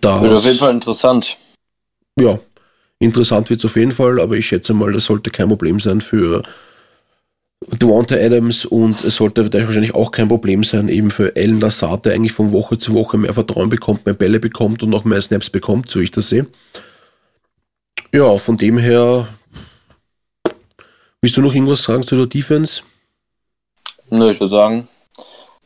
[0.00, 1.38] Das, wird auf jeden Fall interessant.
[2.18, 2.38] Ja,
[2.98, 6.00] interessant wird es auf jeden Fall, aber ich schätze mal, das sollte kein Problem sein
[6.00, 6.42] für
[7.68, 12.14] Devonta Adams und es sollte wahrscheinlich auch kein Problem sein, eben für Alan Lassard, der
[12.14, 15.48] eigentlich von Woche zu Woche mehr Vertrauen bekommt, mehr Bälle bekommt und noch mehr Snaps
[15.48, 16.46] bekommt, so ich das sehe.
[18.12, 19.28] Ja, von dem her,
[21.20, 22.82] willst du noch irgendwas sagen zu der Defense?
[24.10, 24.88] Nö, ich würde sagen,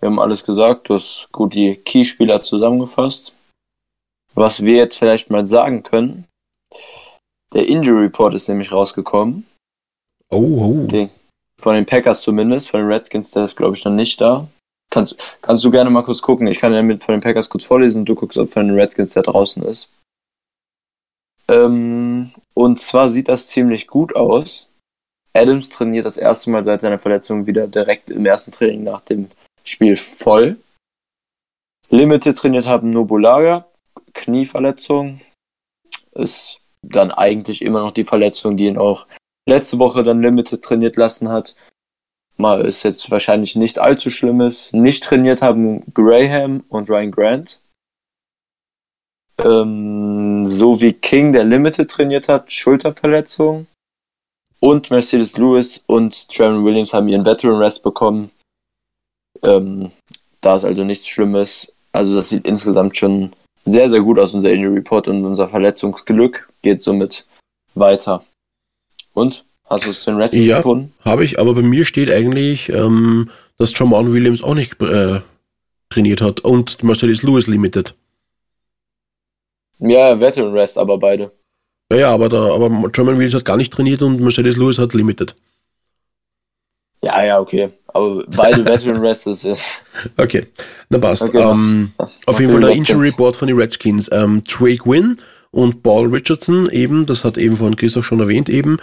[0.00, 3.34] wir haben alles gesagt, du hast gut die Keyspieler zusammengefasst.
[4.36, 6.26] Was wir jetzt vielleicht mal sagen können,
[7.54, 9.46] der Injury Report ist nämlich rausgekommen.
[10.28, 10.86] Oh, oh.
[10.86, 11.08] Den,
[11.58, 14.46] von den Packers zumindest, von den Redskins, der ist glaube ich noch nicht da.
[14.90, 16.46] Kannst, kannst du gerne mal kurz gucken.
[16.48, 18.78] Ich kann ja mit von den Packers kurz vorlesen und du guckst, ob von den
[18.78, 19.88] Redskins der draußen ist.
[21.48, 24.68] Ähm, und zwar sieht das ziemlich gut aus.
[25.32, 29.30] Adams trainiert das erste Mal seit seiner Verletzung wieder direkt im ersten Training nach dem
[29.64, 30.56] Spiel voll.
[31.88, 33.66] Limited trainiert haben Nobulaga,
[34.16, 35.20] Knieverletzung.
[36.12, 39.06] Ist dann eigentlich immer noch die Verletzung, die ihn auch
[39.48, 41.54] letzte Woche dann Limited trainiert lassen hat.
[42.36, 44.72] Mal ist jetzt wahrscheinlich nicht allzu schlimmes.
[44.72, 47.60] Nicht trainiert haben Graham und Ryan Grant.
[49.38, 53.66] Ähm, so wie King, der Limited trainiert hat, Schulterverletzung.
[54.60, 58.30] Und Mercedes Lewis und Trevor Williams haben ihren Veteran Rest bekommen.
[59.42, 59.92] Ähm,
[60.40, 61.72] da ist also nichts Schlimmes.
[61.92, 63.32] Also das sieht insgesamt schon
[63.66, 67.26] sehr, sehr gut aus, unser Injury Report und unser Verletzungsglück geht somit
[67.74, 68.24] weiter.
[69.12, 69.44] Und?
[69.68, 70.92] Hast du es den Rest ja, gefunden?
[71.04, 75.20] habe ich, aber bei mir steht eigentlich, ähm, dass Jamal Williams auch nicht äh,
[75.90, 77.94] trainiert hat und Mercedes Lewis Limited.
[79.80, 81.32] Ja, Veteran Rest, aber beide.
[81.90, 84.94] Ja, ja, aber, da, aber German Williams hat gar nicht trainiert und Mercedes Lewis hat
[84.94, 85.34] Limited.
[87.06, 87.70] Ja, ja, okay.
[87.86, 89.46] Aber beide Veteran Rest ist.
[90.16, 90.46] Okay,
[90.90, 91.22] na passt.
[91.22, 91.92] Okay, ähm,
[92.26, 94.10] auf jeden Fall der Injury Report von den Redskins.
[94.12, 95.18] Ähm, Trey Quinn
[95.52, 98.78] und Paul Richardson eben, das hat eben von Chris auch schon erwähnt eben,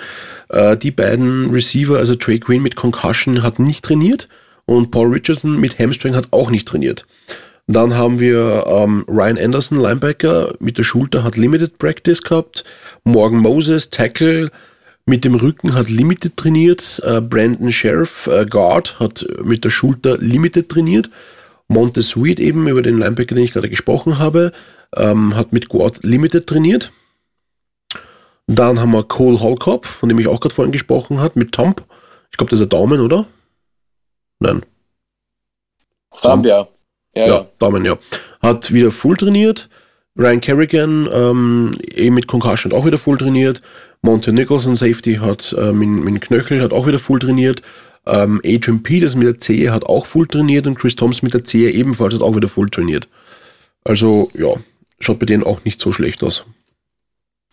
[0.49, 4.30] äh, die beiden Receiver, also Trey Quinn mit Concussion hat nicht trainiert
[4.65, 7.05] und Paul Richardson mit Hamstring hat auch nicht trainiert.
[7.67, 12.63] Dann haben wir ähm, Ryan Anderson, Linebacker, mit der Schulter hat Limited Practice gehabt.
[13.03, 14.49] Morgan Moses, Tackle,
[15.06, 17.01] mit dem Rücken hat Limited trainiert.
[17.06, 21.10] Äh, Brandon Sheriff, äh, Guard, hat mit der Schulter Limited trainiert.
[21.68, 24.51] Monte Sweet eben, über den Linebacker, den ich gerade gesprochen habe,
[24.95, 26.91] ähm, hat mit Guard Limited trainiert.
[28.47, 31.84] Dann haben wir Cole Holcop, von dem ich auch gerade vorhin gesprochen habe, mit Thump.
[32.32, 33.26] Ich glaube, das ist ein Daumen, oder?
[34.39, 34.64] Nein.
[36.22, 36.68] Thump, ja.
[37.16, 37.97] Ja, ja, Daumen, ja.
[38.41, 39.70] Hat wieder full trainiert.
[40.18, 43.61] Ryan Kerrigan, ähm, eh mit Concussion hat auch wieder full trainiert.
[44.01, 47.61] Monte Nicholson, Safety, hat äh, mit, mit Knöchel, hat auch wieder full trainiert.
[48.05, 51.45] Ähm, Adrian Peters mit der Zehe hat auch full trainiert und Chris Thompson mit der
[51.45, 53.07] Zehe ebenfalls hat auch wieder full trainiert.
[53.86, 54.53] Also, ja,
[54.99, 56.45] schaut bei denen auch nicht so schlecht aus.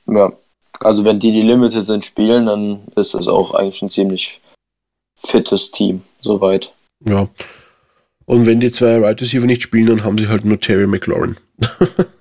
[0.07, 0.33] Ja,
[0.81, 4.41] also wenn die die Limited sind spielen, dann ist das auch eigentlich ein ziemlich
[5.17, 6.73] fittes Team, soweit.
[7.05, 7.29] Ja.
[8.27, 11.37] Und wenn die zwei Right Receiver nicht spielen, dann haben sie halt nur Terry McLaurin.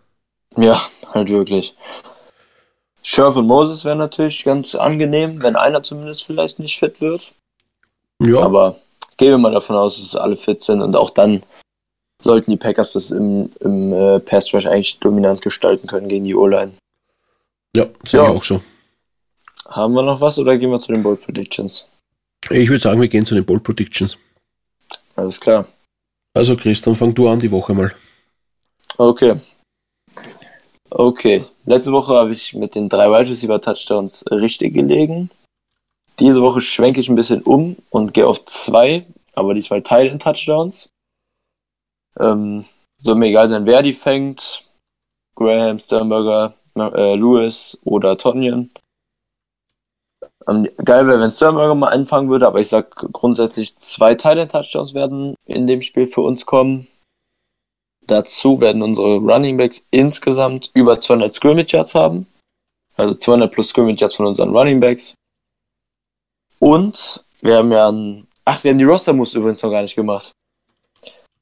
[0.59, 0.79] ja,
[1.13, 1.75] halt wirklich.
[3.01, 7.31] Scherf und Moses wäre natürlich ganz angenehm, wenn einer zumindest vielleicht nicht fit wird.
[8.21, 8.75] Ja, Aber
[9.17, 11.43] gehen wir mal davon aus, dass alle fit sind und auch dann
[12.21, 16.35] sollten die Packers das im, im äh, Pass Rush eigentlich dominant gestalten können gegen die
[16.35, 16.73] O-Line.
[17.75, 18.25] ja, sehe Ja.
[18.29, 18.61] ich auch so.
[19.69, 21.87] Haben wir noch was oder gehen wir zu den Bold Predictions?
[22.49, 24.17] Ich würde sagen, wir gehen zu den Bold Predictions.
[25.15, 25.65] Alles klar.
[26.33, 27.93] Also Christian, fang du an die Woche mal.
[28.97, 29.35] Okay.
[30.91, 31.45] Okay.
[31.65, 35.29] Letzte Woche habe ich mit den drei Wide Receiver Touchdowns richtig gelegen.
[36.19, 40.19] Diese Woche schwenke ich ein bisschen um und gehe auf zwei, aber diesmal Teil in
[40.19, 40.89] Touchdowns.
[42.19, 42.65] Ähm,
[43.01, 44.63] soll mir egal sein, wer die fängt.
[45.35, 48.69] Graham, Sternberger, äh, Lewis oder Tonyan.
[50.47, 54.93] Ähm, geil wäre, wenn Sternberger mal anfangen würde, aber ich sag grundsätzlich zwei Teile Touchdowns
[54.93, 56.88] werden in dem Spiel für uns kommen.
[58.09, 62.25] Dazu werden unsere Running Backs insgesamt über 200 Scrimmage Yards haben.
[62.97, 65.13] Also 200 plus Scrimmage Yards von unseren Running Backs.
[66.57, 69.95] Und wir haben ja ein, ach, wir haben die Roster Moves übrigens noch gar nicht
[69.95, 70.31] gemacht.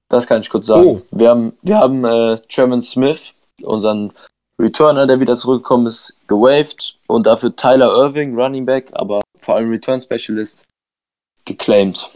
[0.09, 0.85] Das kann ich kurz sagen.
[0.85, 1.01] Oh.
[1.11, 4.11] Wir haben, wir haben äh, Trevor Smith, unseren
[4.59, 9.69] Returner, der wieder zurückgekommen ist, gewaved und dafür Tyler Irving, Running Back, aber vor allem
[9.69, 10.65] Return Specialist,
[11.45, 12.09] geclaimed.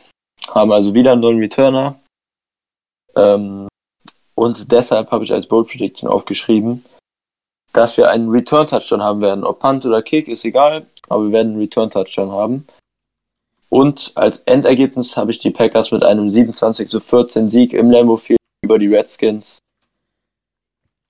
[0.49, 1.97] Haben also wieder einen neuen Returner.
[3.15, 3.69] Ähm,
[4.41, 6.83] und deshalb habe ich als Bold Prediction aufgeschrieben,
[7.73, 9.43] dass wir einen Return Touchdown haben werden.
[9.43, 12.65] Ob Punt oder Kick ist egal, aber wir werden einen Return Touchdown haben.
[13.69, 18.17] Und als Endergebnis habe ich die Packers mit einem 27 zu 14 Sieg im Lambeau
[18.17, 19.59] Field über die Redskins.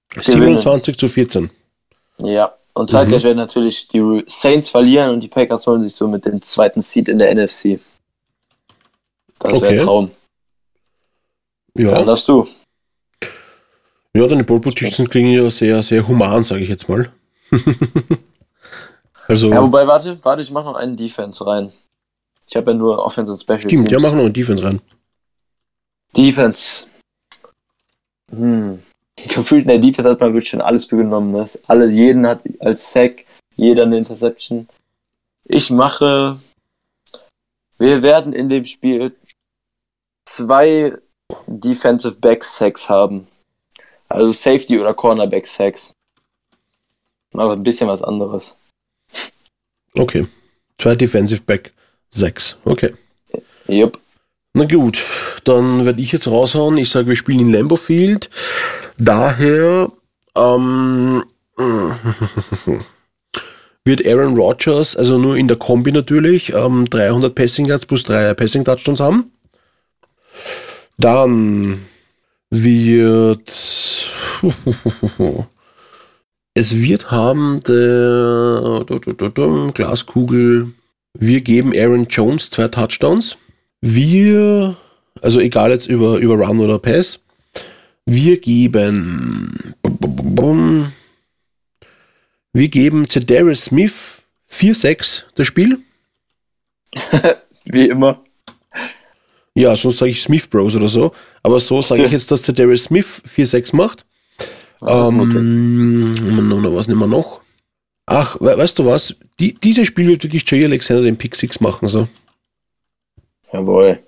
[0.09, 0.59] Gewinnen.
[0.59, 1.49] 27 zu 14.
[2.17, 2.53] Ja.
[2.73, 6.41] Und zeitgleich werden natürlich die Saints verlieren und die Packers holen sich so mit dem
[6.41, 7.79] zweiten Seed in der NFC.
[9.39, 9.79] Das wäre Okay.
[9.79, 10.11] ein Traum.
[11.75, 12.45] Dann Ja, darfst du.
[14.15, 17.11] Ja deine Bold Predictions klingen ja sehr, sehr human, sage ich jetzt mal.
[19.27, 21.71] also, Ja, wobei, warte, warte, ich mache noch einen Defense rein.
[22.47, 24.03] Ich habe ja nur Offense und Special stimmt, ja, Teams.
[24.03, 24.81] machen noch einen Defense rein.
[26.15, 26.85] Defense.
[28.29, 28.81] Hm.
[29.15, 31.31] Gefühlt in der Defense hat man wirklich schon alles genommen.
[31.31, 31.45] Ne?
[31.67, 34.67] Alle, jeden hat als Sack, jeder eine Interception.
[35.45, 36.39] Ich mache.
[37.77, 39.15] Wir werden in dem Spiel
[40.25, 40.97] zwei
[41.47, 43.27] Defensive Back Sacks haben.
[44.11, 45.93] Also Safety oder Cornerback Sacks.
[47.33, 48.57] Aber ein bisschen was anderes.
[49.95, 50.27] Okay.
[50.77, 51.73] Zwei Defensive Back,
[52.09, 52.57] sechs.
[52.65, 52.93] Okay.
[53.67, 53.99] Jupp.
[54.53, 54.99] Na gut,
[55.45, 56.77] dann werde ich jetzt raushauen.
[56.77, 58.29] Ich sage, wir spielen in Lambeau Field.
[58.97, 59.89] Daher
[60.35, 61.23] ähm,
[63.85, 68.33] wird Aaron Rodgers, also nur in der Kombi natürlich, ähm, 300 Passing Yards plus 3
[68.33, 69.31] Passing Touchdowns haben.
[70.97, 71.85] Dann
[72.51, 73.49] wird
[76.53, 78.85] es wird haben der
[79.73, 80.73] Glaskugel.
[81.13, 83.35] Wir geben Aaron Jones zwei Touchdowns.
[83.81, 84.77] Wir,
[85.21, 87.19] also egal jetzt über, über Run oder Pass,
[88.05, 89.73] wir geben,
[92.53, 94.21] wir geben Zedarius Smith
[94.51, 95.79] 4-6 das Spiel.
[97.65, 98.23] Wie immer.
[99.53, 101.11] Ja, sonst sage ich Smith Bros oder so.
[101.43, 104.05] Aber so sage ich jetzt, dass Zedarius Smith 4-6 macht.
[104.79, 106.13] Ah, Ähm,
[106.73, 107.41] was nehmen wir noch?
[108.05, 109.15] Ach, we weißt du was?
[109.39, 112.07] Die, dieses Spiel wird wirklich Jay Alexander den Pick 6 machen, so.
[113.53, 113.99] Jawohl.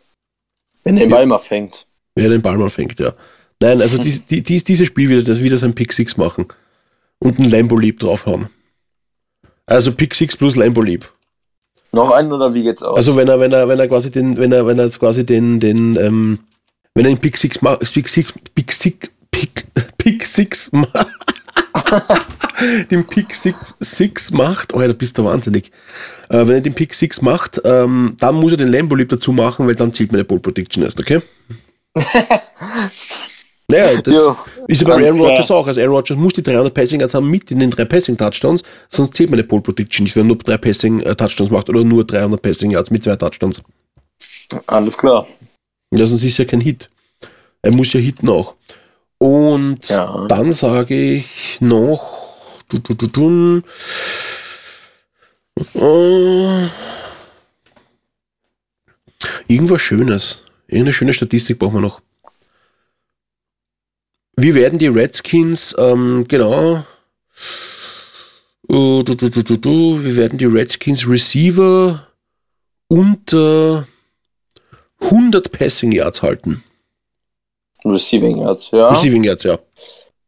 [0.83, 1.15] Wenn er den Ja.
[1.17, 1.85] Ball mal fängt.
[2.15, 3.13] Wer den Ball mal fängt, ja.
[3.61, 6.47] Nein, also dies, die, dies, dieses Spiel wird das wieder sein Pick 6 machen.
[7.19, 8.49] Und ein Lambo Leap draufhauen.
[9.65, 11.12] Also Pick 6 plus Lambo Leap.
[11.93, 12.97] Noch einen oder wie geht's aus?
[12.97, 15.25] Also wenn er, wenn er, wenn er quasi den, wenn er, wenn er jetzt quasi
[15.25, 16.39] den, den, ähm,
[16.95, 19.65] wenn er den Pick 6 macht, Pick 6, Pick 6, Pick,
[19.99, 21.07] Pick 6 macht,
[22.91, 25.71] den Pick 6 macht, oh ja, da bist du wahnsinnig.
[26.29, 29.31] Äh, wenn er den Pick 6 macht, ähm, dann muss er den Lambo Leap dazu
[29.31, 31.21] machen, weil dann zählt meine Pole Prediction erst, okay?
[33.71, 34.35] naja, das Jo,
[34.67, 35.19] ist ja bei Aaron.
[35.21, 35.65] Rodgers auch.
[35.67, 38.61] Also Aaron Rodgers muss die 300 Passing Yards haben mit in den drei Passing Touchdowns,
[38.89, 41.83] sonst zählt meine Pole Prediction nicht, wenn er nur drei Passing äh, Touchdowns macht oder
[41.83, 43.61] nur 300 Passing Yards mit zwei Touchdowns.
[44.67, 45.27] Alles klar.
[45.91, 46.89] Ja, sonst ist ja kein Hit.
[47.61, 48.55] Er muss ja hitten auch.
[49.17, 50.25] Und Ja.
[50.27, 52.35] dann sage ich noch.
[52.67, 53.61] Du, du, du, du,
[55.75, 56.67] äh,
[59.47, 60.43] irgendwas Schönes.
[60.67, 62.01] Irgendeine schöne Statistik brauchen wir noch.
[64.43, 66.79] Wir werden die Redskins, ähm, genau.
[68.67, 72.05] Äh, du, du, du, du, du, wir werden die Redskins Receiver
[72.89, 73.87] unter
[74.99, 76.61] 100 Passing Yards halten.
[77.85, 78.89] Receiving Yards, ja.
[78.89, 79.57] Receiving Yards, ja.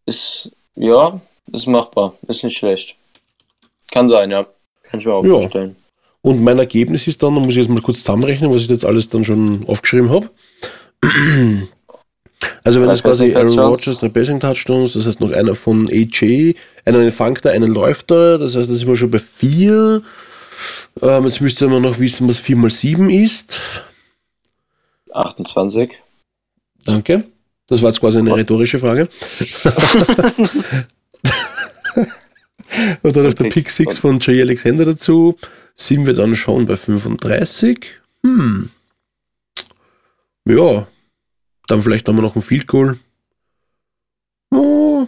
[0.05, 1.19] Ist, ja,
[1.51, 2.13] ist machbar.
[2.29, 2.95] Ist nicht schlecht.
[3.91, 4.45] Kann sein, ja.
[4.83, 5.39] Kann ich mir auch Ja.
[5.41, 5.75] vorstellen.
[6.21, 8.85] Und mein Ergebnis ist dann, da muss ich jetzt mal kurz zusammenrechnen, was ich jetzt
[8.85, 10.29] alles dann schon aufgeschrieben habe.
[12.63, 13.57] Also wenn es quasi Aaron.
[13.57, 16.55] Rodgers, drei Passing Touchdowns, das heißt noch einer von AJ,
[16.85, 20.01] einen fangt er, einen läuft er, das heißt, das sind wir schon bei vier.
[21.01, 23.59] Ähm, jetzt müsste man noch wissen, was 4 mal 7 ist.
[25.11, 25.91] 28.
[26.85, 27.25] Danke.
[27.67, 29.07] Das war jetzt quasi eine rhetorische Frage.
[33.01, 33.97] Und dann noch der Pick Pick 6 Six.
[33.97, 35.37] von Jay Alexander dazu.
[35.75, 37.85] Sind wir dann schon bei 35.
[38.23, 38.69] Hm.
[40.47, 40.87] Ja.
[41.67, 42.97] Dann vielleicht haben wir noch ein Field Goal.
[44.51, 45.07] So,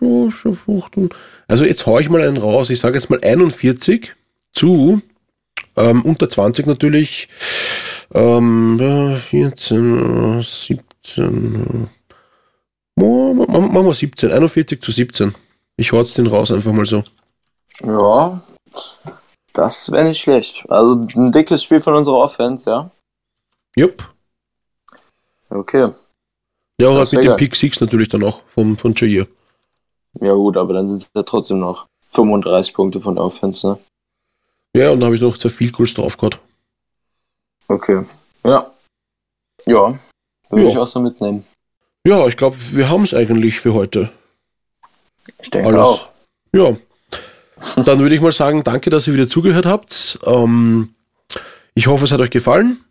[0.00, 0.30] so,
[0.66, 1.08] so.
[1.46, 2.70] Also jetzt hau ich mal einen raus.
[2.70, 4.14] Ich sage jetzt mal 41
[4.52, 5.02] zu
[5.76, 7.28] ähm, unter 20 natürlich.
[8.14, 11.88] Ähm, äh, 14, äh, 17.
[12.96, 14.30] äh, oh, ma- ma- Machen wir 17.
[14.32, 15.34] 41 zu 17.
[15.76, 17.02] Ich hau jetzt den raus einfach mal so.
[17.84, 18.42] Ja,
[19.54, 20.64] das wäre nicht schlecht.
[20.68, 22.90] Also ein dickes Spiel von unserer Offense, ja.
[23.76, 24.11] Jupp.
[25.54, 25.90] Okay.
[26.80, 27.36] Ja, halt mit dem.
[27.36, 29.26] Pick 6 natürlich dann auch vom, von Jair.
[30.20, 33.78] Ja gut, aber dann sind es ja trotzdem noch 35 Punkte von der Offense, ne?
[34.74, 36.38] Ja, und da habe ich noch zwei Field Goals drauf gehabt.
[37.68, 38.04] Okay.
[38.44, 38.70] Ja.
[39.66, 39.98] Ja.
[40.50, 40.70] Würde Ja.
[40.70, 41.44] ich auch so mitnehmen.
[42.06, 44.10] Ja, ich glaube, wir haben es eigentlich für heute.
[45.40, 45.80] Ich denke Alles.
[45.80, 46.08] auch.
[46.52, 46.76] Ja.
[47.84, 50.18] Dann würde ich mal sagen, danke, dass ihr wieder zugehört habt.
[50.26, 50.94] Ähm,
[51.74, 52.84] ich hoffe, es hat euch gefallen.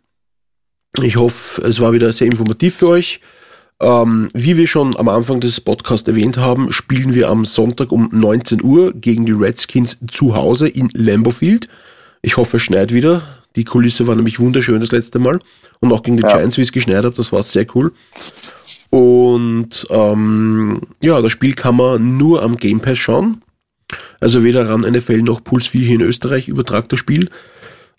[1.00, 3.20] Ich hoffe, es war wieder sehr informativ für euch.
[3.80, 8.10] Ähm, wie wir schon am Anfang des Podcasts erwähnt haben, spielen wir am Sonntag um
[8.12, 11.68] 19 Uhr gegen die Redskins zu Hause in Lambeau Field.
[12.20, 13.22] Ich hoffe, es schneit wieder.
[13.56, 15.40] Die Kulisse war nämlich wunderschön das letzte Mal.
[15.80, 16.36] Und auch gegen die Ja.
[16.36, 17.92] Giants, wie es geschneit hat, das war sehr cool.
[18.90, 23.42] Und ähm, ja, das Spiel kann man nur am Game Pass schauen.
[24.20, 27.28] Also weder ran NFL noch Puls 4 hier in Österreich übertragt das Spiel.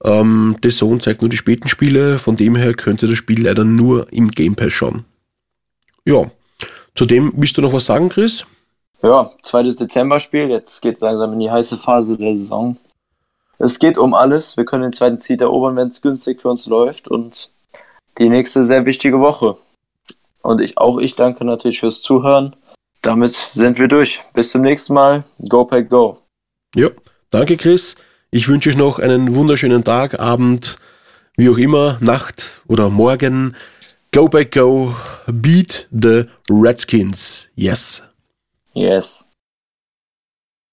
[0.03, 3.63] Ähm, The Zone zeigt nur die späten Spiele, von dem her könnte das Spiel leider
[3.63, 5.05] nur im Game Pass schauen.
[6.05, 6.29] Ja,
[6.95, 8.45] zudem willst du noch was sagen, Chris?
[9.01, 10.49] Ja, zweites Dezember-Spiel.
[10.49, 12.77] Jetzt geht es langsam in die heiße Phase der Saison.
[13.59, 14.57] Es geht um alles.
[14.57, 17.07] Wir können den zweiten Seed erobern, wenn es günstig für uns läuft.
[17.07, 17.49] Und
[18.17, 19.57] die nächste sehr wichtige Woche.
[20.41, 22.55] Und ich auch ich danke natürlich fürs Zuhören.
[23.01, 24.21] Damit sind wir durch.
[24.33, 25.23] Bis zum nächsten Mal.
[25.49, 26.19] Go Pack Go.
[26.75, 26.89] Ja,
[27.29, 27.95] danke Chris.
[28.35, 30.77] Ich wünsche euch noch einen wunderschönen Tag, Abend,
[31.37, 33.55] wie auch immer, Nacht oder Morgen.
[34.11, 34.95] Go back go,
[35.27, 37.47] beat the Redskins.
[37.53, 38.01] Yes.
[38.73, 39.22] Yes.